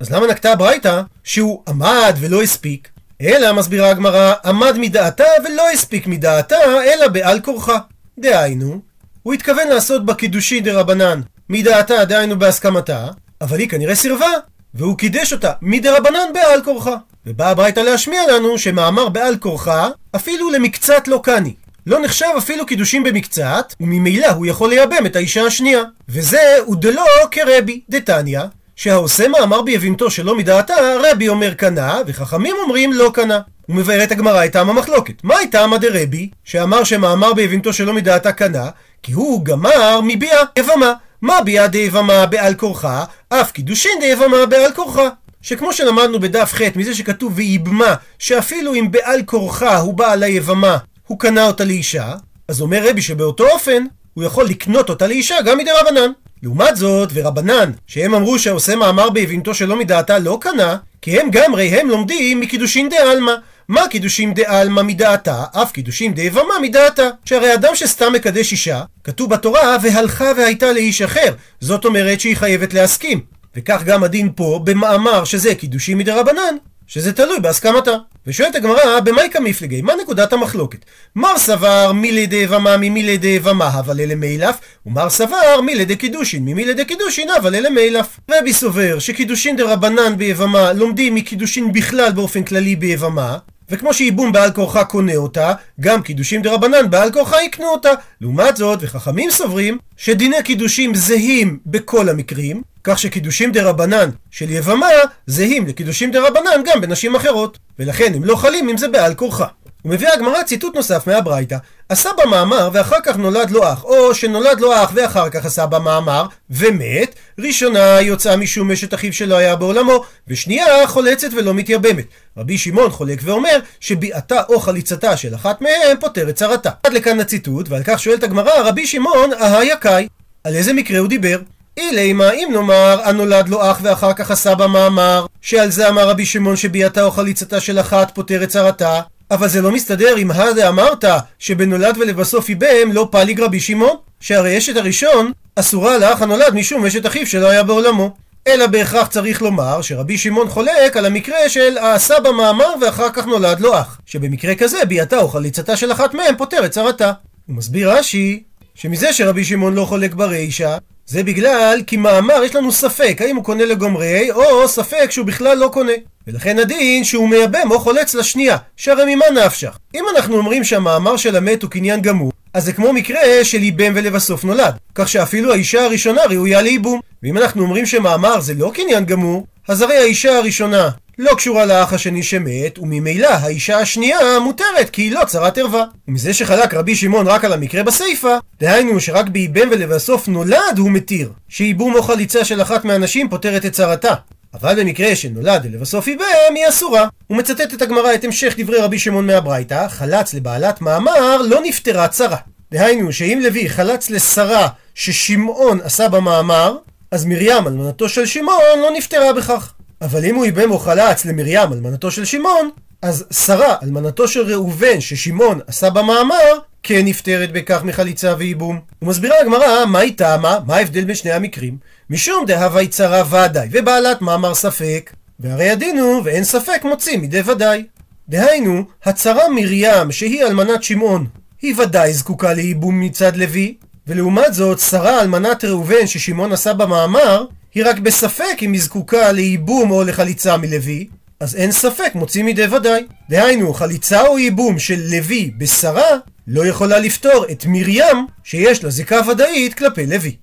אז 0.00 0.10
למה 0.10 0.26
נקטה 0.26 0.52
הברייתא 0.52 1.02
שהוא 1.24 1.62
עמד 1.68 2.16
ולא 2.20 2.42
הספיק? 2.42 2.88
אלא, 3.22 3.52
מסבירה 3.52 3.90
הגמרא, 3.90 4.34
עמד 4.44 4.76
מדעתה 4.78 5.24
ולא 5.44 5.70
הספיק 5.70 6.06
מדעתה, 6.06 6.56
אלא 6.84 7.08
בעל 7.08 7.40
כורחה. 7.40 7.78
דהיינו, 8.18 8.80
הוא 9.22 9.34
התכוון 9.34 9.68
לעשות 9.68 10.06
בה 10.06 10.14
דה 10.62 10.80
רבנן 10.80 11.20
מדעתה, 11.48 12.04
דהיינו 12.04 12.38
בהסכמתה, 12.38 13.06
אבל 13.40 13.58
היא 13.58 13.68
כנראה 13.68 13.94
סירבה, 13.94 14.30
והוא 14.74 14.98
קידש 14.98 15.32
אותה 15.32 15.52
מדה 15.62 15.96
רבנן 15.96 16.32
בעל 16.34 16.62
כורחה. 16.64 16.96
ובאה 17.26 17.50
הברייתא 17.50 17.80
להשמיע 17.80 18.20
לנו 18.32 18.58
שמאמר 18.58 19.08
בעל 19.08 19.36
כורחה, 19.36 19.88
אפילו 20.16 20.50
למקצת 20.50 21.08
לא 21.08 21.20
קני. 21.24 21.54
לא 21.86 22.00
נחשב 22.00 22.26
אפילו 22.38 22.66
קידושים 22.66 23.04
במקצת, 23.04 23.74
וממילא 23.80 24.26
הוא 24.26 24.46
יכול 24.46 24.70
לייבם 24.70 25.06
את 25.06 25.16
האישה 25.16 25.42
השנייה. 25.42 25.82
וזה 26.08 26.56
הוא 26.64 26.76
דלא 26.76 27.04
כרבי, 27.30 27.80
דתניא, 27.90 28.40
שהעושה 28.76 29.28
מאמר 29.28 29.62
ביבימתו 29.62 30.10
שלא 30.10 30.36
מדעתה, 30.36 30.74
רבי 31.02 31.28
אומר 31.28 31.54
קנה, 31.54 31.98
וחכמים 32.06 32.56
אומרים 32.62 32.92
לא 32.92 33.10
קנה. 33.14 33.40
הוא 33.66 33.76
מבאר 33.76 34.04
את 34.04 34.12
הגמרא 34.12 34.44
את 34.44 34.52
טעם 34.52 34.70
המחלוקת. 34.70 35.24
מה 35.24 35.34
מהי 35.34 35.46
טעמא 35.46 35.76
דרבי, 35.76 36.30
שאמר 36.44 36.84
שמאמר 36.84 37.32
ביבימתו 37.32 37.72
שלא 37.72 37.92
מדעתה 37.92 38.32
קנה? 38.32 38.68
כי 39.02 39.12
הוא 39.12 39.44
גמר 39.44 40.00
מביאה 40.04 40.42
יבמה. 40.58 40.92
מה 41.22 41.40
ביאה 41.44 41.66
דיבמה 41.66 42.26
בעל 42.26 42.54
כורחה? 42.54 43.04
אף 43.28 43.52
קידושין 43.52 43.92
דיבמה 44.00 44.46
בעל 44.46 44.72
כורחה. 44.74 45.08
שכמו 45.42 45.72
שלמדנו 45.72 46.20
בדף 46.20 46.52
ח' 46.54 46.76
מזה 46.76 46.94
שכתוב 46.94 47.32
ויבמה, 47.36 47.94
שאפילו 48.18 48.74
אם 48.74 48.90
בעל 48.90 49.22
כורחה 49.26 49.78
הוא 49.78 49.94
בא 49.94 50.08
על 50.08 50.22
היבמה, 50.22 50.78
הוא 51.06 51.18
קנה 51.18 51.46
אותה 51.46 51.64
לאישה, 51.64 52.14
אז 52.48 52.60
אומר 52.60 52.88
רבי 52.88 53.02
שבאותו 53.02 53.48
אופן, 53.48 53.84
הוא 54.14 54.24
יכול 54.24 54.44
לקנות 54.46 54.88
אותה 54.88 55.06
לאישה 55.06 55.42
גם 55.44 55.58
מדרבנן. 55.58 56.12
לעומת 56.42 56.76
זאת, 56.76 57.08
ורבנן, 57.14 57.70
שהם 57.86 58.14
אמרו 58.14 58.38
שהעושה 58.38 58.76
מאמר 58.76 59.10
ביבמתו 59.10 59.54
שלא 59.54 59.76
מדעתה 59.76 60.18
לא 60.18 60.38
קנה, 60.40 60.76
כי 61.02 61.20
הם 61.20 61.30
גמרי 61.30 61.68
הם 61.68 61.88
לומדים 61.88 62.40
מקידושין 62.40 62.88
דעלמא. 62.88 63.32
מה 63.68 63.88
קידושין 63.88 64.34
דעלמא 64.34 64.82
מדעתה, 64.82 65.44
אף 65.52 65.72
קידושין 65.72 66.14
דיבמה 66.14 66.54
מדעתה. 66.62 67.08
שהרי 67.24 67.54
אדם 67.54 67.74
שסתם 67.74 68.12
מקדש 68.12 68.52
אישה, 68.52 68.82
כתוב 69.04 69.30
בתורה, 69.30 69.76
והלכה 69.82 70.32
והייתה 70.36 70.72
לאיש 70.72 71.02
אחר. 71.02 71.34
זאת 71.60 71.84
אומרת 71.84 72.20
שהיא 72.20 72.36
חייבת 72.36 72.74
להסכים. 72.74 73.20
וכך 73.56 73.82
גם 73.84 74.04
הדין 74.04 74.32
פה, 74.36 74.60
במאמר 74.64 75.24
שזה 75.24 75.54
קידושין 75.54 75.98
מדרבנן, 75.98 76.56
שזה 76.92 77.12
תלוי 77.12 77.40
בהסכמתה. 77.40 77.90
ושואלת 78.26 78.54
הגמרא, 78.54 79.00
במאי 79.00 79.28
קמיפלגי, 79.32 79.82
מה 79.82 79.92
נקודת 80.02 80.32
המחלוקת? 80.32 80.84
מר 81.16 81.38
סבר 81.38 81.92
מילי 81.92 82.26
דיבמה 82.26 82.76
ממילי 82.76 83.16
דיבמה 83.16 83.78
הוה 83.78 84.00
ליה 84.00 84.14
למילף, 84.14 84.56
ומר 84.86 85.10
סבר 85.10 85.60
מילי 85.60 85.84
דקידושין 85.84 86.44
ממילי 86.44 86.74
דקידושין 86.74 87.28
הוה 87.30 87.54
ליה 87.54 87.70
למילף. 87.70 88.20
רבי 88.30 88.52
סובר 88.52 88.98
שקידושין 88.98 89.56
דרבנן 89.56 90.16
ביבמה 90.16 90.72
לומדים 90.72 91.14
מקידושין 91.14 91.72
בכלל 91.72 92.12
באופן 92.12 92.42
כללי 92.42 92.76
ביבמה, 92.76 93.38
וכמו 93.70 93.94
שייבום 93.94 94.32
בעל 94.32 94.50
כורחה 94.52 94.84
קונה 94.84 95.16
אותה, 95.16 95.52
גם 95.80 96.02
קידושים 96.02 96.42
דרבנן 96.42 96.90
בעל 96.90 97.12
כורחה 97.12 97.42
יקנו 97.42 97.68
אותה. 97.68 97.90
לעומת 98.20 98.56
זאת, 98.56 98.78
וחכמים 98.82 99.30
סוברים, 99.30 99.78
שדיני 99.96 100.42
קידושים 100.44 100.94
זהים 100.94 101.58
בכל 101.66 102.08
המקרים, 102.08 102.62
כך 102.84 102.98
שקידושים 102.98 103.52
דה 103.52 103.62
רבנן 103.62 104.10
של 104.30 104.50
יבמה 104.50 104.86
זהים 105.26 105.66
לקידושים 105.66 106.10
דה 106.10 106.28
רבנן 106.28 106.62
גם 106.64 106.80
בנשים 106.80 107.14
אחרות, 107.14 107.58
ולכן 107.78 108.12
הם 108.14 108.24
לא 108.24 108.36
חלים 108.36 108.68
אם 108.68 108.76
זה 108.76 108.88
בעל 108.88 109.14
כורחה. 109.14 109.46
ומביאה 109.84 110.12
הגמרא 110.12 110.42
ציטוט 110.42 110.74
נוסף 110.74 111.06
מהברייתא, 111.06 111.56
עשה 111.88 112.10
במאמר 112.18 112.70
ואחר 112.72 112.96
כך 113.04 113.16
נולד 113.16 113.50
לו 113.50 113.72
אח, 113.72 113.84
או 113.84 114.14
שנולד 114.14 114.60
לו 114.60 114.74
אח 114.74 114.90
ואחר 114.94 115.30
כך 115.30 115.46
עשה 115.46 115.66
במאמר 115.66 116.26
ומת, 116.50 117.14
ראשונה 117.38 118.00
יוצאה 118.00 118.36
משום 118.36 118.70
אשת 118.70 118.94
אחיו 118.94 119.12
שלא 119.12 119.36
היה 119.36 119.56
בעולמו, 119.56 120.04
ושנייה 120.28 120.86
חולצת 120.86 121.28
ולא 121.36 121.54
מתייבמת. 121.54 122.04
רבי 122.36 122.58
שמעון 122.58 122.90
חולק 122.90 123.18
ואומר 123.22 123.58
שביעתה 123.80 124.42
או 124.48 124.60
חליצתה 124.60 125.16
של 125.16 125.34
אחת 125.34 125.60
מהם 125.60 125.96
פותרת 126.00 126.34
צרתה. 126.34 126.70
עד 126.82 126.92
לכאן 126.92 127.20
הציטוט, 127.20 127.68
ועל 127.68 127.82
כך 127.84 128.00
שואלת 128.00 128.22
הגמרא, 128.22 128.52
רבי 128.64 128.86
שמעון 128.86 129.32
אהה 129.32 129.64
יקאי. 129.64 130.08
על 130.44 130.54
איזה 130.54 130.72
מקרה 130.72 130.98
הוא 130.98 131.08
דיבר? 131.08 131.38
אילימה, 131.76 132.30
אם 132.30 132.48
נאמר, 132.52 133.00
הנולד 133.04 133.48
לו 133.48 133.70
אח 133.70 133.80
ואחר 133.82 134.12
כך 134.12 134.30
עשה 134.30 134.54
במאמר, 134.54 135.26
שעל 135.40 135.70
זה 135.70 135.88
אמר 135.88 136.08
רבי 136.08 136.26
שמעון 136.26 136.56
שביעתה 136.56 137.04
או 137.04 137.10
חליצתה 137.10 137.60
של 137.60 137.80
אחת 137.80 138.10
פותרת 138.14 138.48
צרתה, 138.48 139.00
אבל 139.30 139.48
זה 139.48 139.62
לא 139.62 139.72
מסתדר 139.72 140.16
עם 140.16 140.30
הדה 140.30 140.68
אמרת 140.68 141.04
שבנולד 141.38 141.96
ולבסוף 141.98 142.48
איבם 142.48 142.92
לא 142.92 143.08
פליג 143.10 143.40
רבי 143.40 143.60
שמעון, 143.60 143.96
שהרי 144.20 144.58
אשת 144.58 144.76
הראשון 144.76 145.32
אסורה 145.56 145.98
לאח 145.98 146.22
הנולד 146.22 146.54
משום 146.54 146.86
אשת 146.86 147.06
אחיו 147.06 147.26
שלא 147.26 147.46
היה 147.46 147.62
בעולמו. 147.62 148.14
אלא 148.46 148.66
בהכרח 148.66 149.06
צריך 149.06 149.42
לומר 149.42 149.82
שרבי 149.82 150.18
שמעון 150.18 150.48
חולק 150.48 150.96
על 150.96 151.06
המקרה 151.06 151.48
של 151.48 151.78
העשה 151.78 152.20
במאמר 152.20 152.74
ואחר 152.80 153.10
כך 153.12 153.26
נולד 153.26 153.60
לו 153.60 153.80
אח, 153.80 154.00
שבמקרה 154.06 154.54
כזה 154.54 154.84
ביעתה 154.88 155.18
או 155.18 155.28
חליצתה 155.28 155.76
של 155.76 155.92
אחת 155.92 156.14
מהם 156.14 156.36
פותרת 156.36 156.70
צרתה. 156.70 157.12
הוא 157.46 157.56
מסביר 157.56 157.92
רש"י 157.92 158.42
שמזה 158.74 159.12
שרבי 159.12 159.44
שמעון 159.44 159.74
לא 159.74 159.84
חולק 159.84 160.14
ברישא, 160.14 160.76
זה 161.06 161.22
בגלל 161.22 161.82
כי 161.86 161.96
מאמר 161.96 162.44
יש 162.44 162.54
לנו 162.54 162.72
ספק 162.72 163.16
האם 163.20 163.36
הוא 163.36 163.44
קונה 163.44 163.64
לגמרי, 163.64 164.30
או 164.30 164.68
ספק 164.68 165.10
שהוא 165.10 165.26
בכלל 165.26 165.58
לא 165.58 165.68
קונה. 165.72 165.92
ולכן 166.26 166.58
הדין 166.58 167.04
שהוא 167.04 167.28
מייבם 167.28 167.70
או 167.70 167.78
חולץ 167.80 168.14
לשנייה, 168.14 168.56
שהרי 168.76 169.14
ממה 169.14 169.24
נפשך? 169.44 169.78
אם 169.94 170.04
אנחנו 170.16 170.36
אומרים 170.36 170.64
שהמאמר 170.64 171.16
של 171.16 171.36
המת 171.36 171.62
הוא 171.62 171.70
קניין 171.70 172.00
גמור, 172.00 172.32
אז 172.54 172.64
זה 172.64 172.72
כמו 172.72 172.92
מקרה 172.92 173.20
של 173.42 173.62
ייבם 173.62 173.92
ולבסוף 173.96 174.44
נולד, 174.44 174.74
כך 174.94 175.08
שאפילו 175.08 175.52
האישה 175.52 175.84
הראשונה 175.84 176.20
ראויה 176.30 176.62
לייבום. 176.62 177.00
ואם 177.22 177.38
אנחנו 177.38 177.62
אומרים 177.62 177.86
שמאמר 177.86 178.40
זה 178.40 178.54
לא 178.54 178.70
קניין 178.74 179.04
גמור, 179.04 179.46
אז 179.68 179.82
הרי 179.82 179.96
האישה 179.96 180.36
הראשונה 180.38 180.90
לא 181.22 181.34
קשורה 181.34 181.64
לאח 181.64 181.92
השני 181.92 182.22
שמת, 182.22 182.78
וממילא 182.78 183.28
האישה 183.28 183.78
השנייה 183.78 184.38
מותרת 184.44 184.90
כי 184.92 185.02
היא 185.02 185.12
לא 185.12 185.24
צרת 185.24 185.58
ערווה. 185.58 185.84
ומזה 186.08 186.34
שחלק 186.34 186.74
רבי 186.74 186.96
שמעון 186.96 187.26
רק 187.26 187.44
על 187.44 187.52
המקרה 187.52 187.82
בסיפא, 187.82 188.36
דהיינו 188.60 189.00
שרק 189.00 189.28
בייבם 189.28 189.68
ולבסוף 189.70 190.28
נולד 190.28 190.78
הוא 190.78 190.90
מתיר, 190.90 191.32
שייבום 191.48 191.94
או 191.94 192.02
חליצה 192.02 192.44
של 192.44 192.62
אחת 192.62 192.84
מהנשים 192.84 193.28
פוטרת 193.28 193.66
את 193.66 193.72
צרתה. 193.72 194.14
אבל 194.54 194.80
במקרה 194.80 195.16
שנולד 195.16 195.60
ולבסוף 195.64 196.08
ייבם, 196.08 196.54
היא 196.54 196.68
אסורה. 196.68 197.08
הוא 197.26 197.38
מצטט 197.38 197.74
את 197.74 197.82
הגמרא 197.82 198.14
את 198.14 198.24
המשך 198.24 198.54
דברי 198.58 198.78
רבי 198.78 198.98
שמעון 198.98 199.26
מהברייתא, 199.26 199.88
חלץ 199.88 200.34
לבעלת 200.34 200.80
מאמר 200.80 201.42
לא 201.42 201.60
נפטרה 201.64 202.08
צרה. 202.08 202.36
דהיינו 202.72 203.12
שאם 203.12 203.40
לוי 203.42 203.68
חלץ 203.68 204.10
לשרה 204.10 204.68
ששמעון 204.94 205.80
עשה 205.84 206.08
במאמר, 206.08 206.76
אז 207.10 207.24
מרים 207.24 207.66
אלמנתו 207.66 208.08
של 208.08 208.26
שמעון 208.26 208.78
לא 208.82 208.90
נפטרה 208.96 209.32
בכך. 209.32 209.72
אבל 210.02 210.24
אם 210.24 210.34
הוא 210.34 210.44
ייבם 210.44 210.70
או 210.70 210.78
חלץ 210.78 211.24
למרים 211.24 211.72
אלמנתו 211.72 212.10
של 212.10 212.24
שמעון, 212.24 212.70
אז 213.02 213.24
שרה 213.30 213.76
אלמנתו 213.82 214.28
של 214.28 214.40
ראובן 214.40 215.00
ששמעון 215.00 215.60
עשה 215.66 215.90
במאמר, 215.90 216.58
כן 216.82 217.00
נפטרת 217.04 217.52
בכך 217.52 217.82
מחליצה 217.84 218.34
וייבום. 218.38 218.80
ומסבירה 219.02 219.36
הגמרא, 219.40 219.84
מהי 219.86 220.12
טעמה? 220.12 220.58
מה 220.66 220.76
ההבדל 220.76 221.04
בין 221.04 221.14
שני 221.14 221.32
המקרים? 221.32 221.76
משום 222.10 222.46
דהויא 222.46 222.82
צרה 222.82 223.22
ודאי, 223.30 223.68
ובעלת 223.72 224.22
מאמר 224.22 224.54
ספק. 224.54 225.12
והרי 225.40 225.64
ידענו, 225.64 226.20
ואין 226.24 226.44
ספק 226.44 226.80
מוציא 226.84 227.18
מדי 227.18 227.40
ודאי. 227.44 227.84
דהיינו, 228.28 228.84
הצרה 229.04 229.48
מרים, 229.48 230.12
שהיא 230.12 230.44
אלמנת 230.44 230.82
שמעון, 230.82 231.26
היא 231.62 231.74
ודאי 231.78 232.12
זקוקה 232.12 232.52
לייבום 232.52 233.00
מצד 233.00 233.36
לוי, 233.36 233.74
ולעומת 234.06 234.54
זאת, 234.54 234.78
שרה 234.80 235.20
אלמנת 235.20 235.64
ראובן 235.64 236.06
ששמעון 236.06 236.52
עשה 236.52 236.74
בה 236.74 236.94
מאמר, 236.94 237.44
היא 237.74 237.84
רק 237.86 237.98
בספק 237.98 238.62
אם 238.62 238.72
היא 238.72 238.82
זקוקה 238.82 239.32
לייבום 239.32 239.90
או 239.90 240.04
לחליצה 240.04 240.56
מלוי, 240.56 241.06
אז 241.40 241.56
אין 241.56 241.72
ספק 241.72 242.10
מוציא 242.14 242.44
מדי 242.44 242.66
ודאי. 242.66 243.04
דהיינו, 243.30 243.74
חליצה 243.74 244.26
או 244.26 244.38
ייבום 244.38 244.78
של 244.78 245.00
לוי 245.10 245.50
בשרה, 245.58 246.10
לא 246.46 246.66
יכולה 246.66 246.98
לפטור 246.98 247.46
את 247.50 247.64
מרים, 247.66 248.26
שיש 248.44 248.84
לה 248.84 248.90
זיקה 248.90 249.20
ודאית 249.30 249.74
כלפי 249.74 250.06
לוי. 250.06 250.36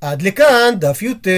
עד 0.00 0.22
לכאן 0.22 0.74
דף 0.78 1.02
י"ט. 1.02 1.28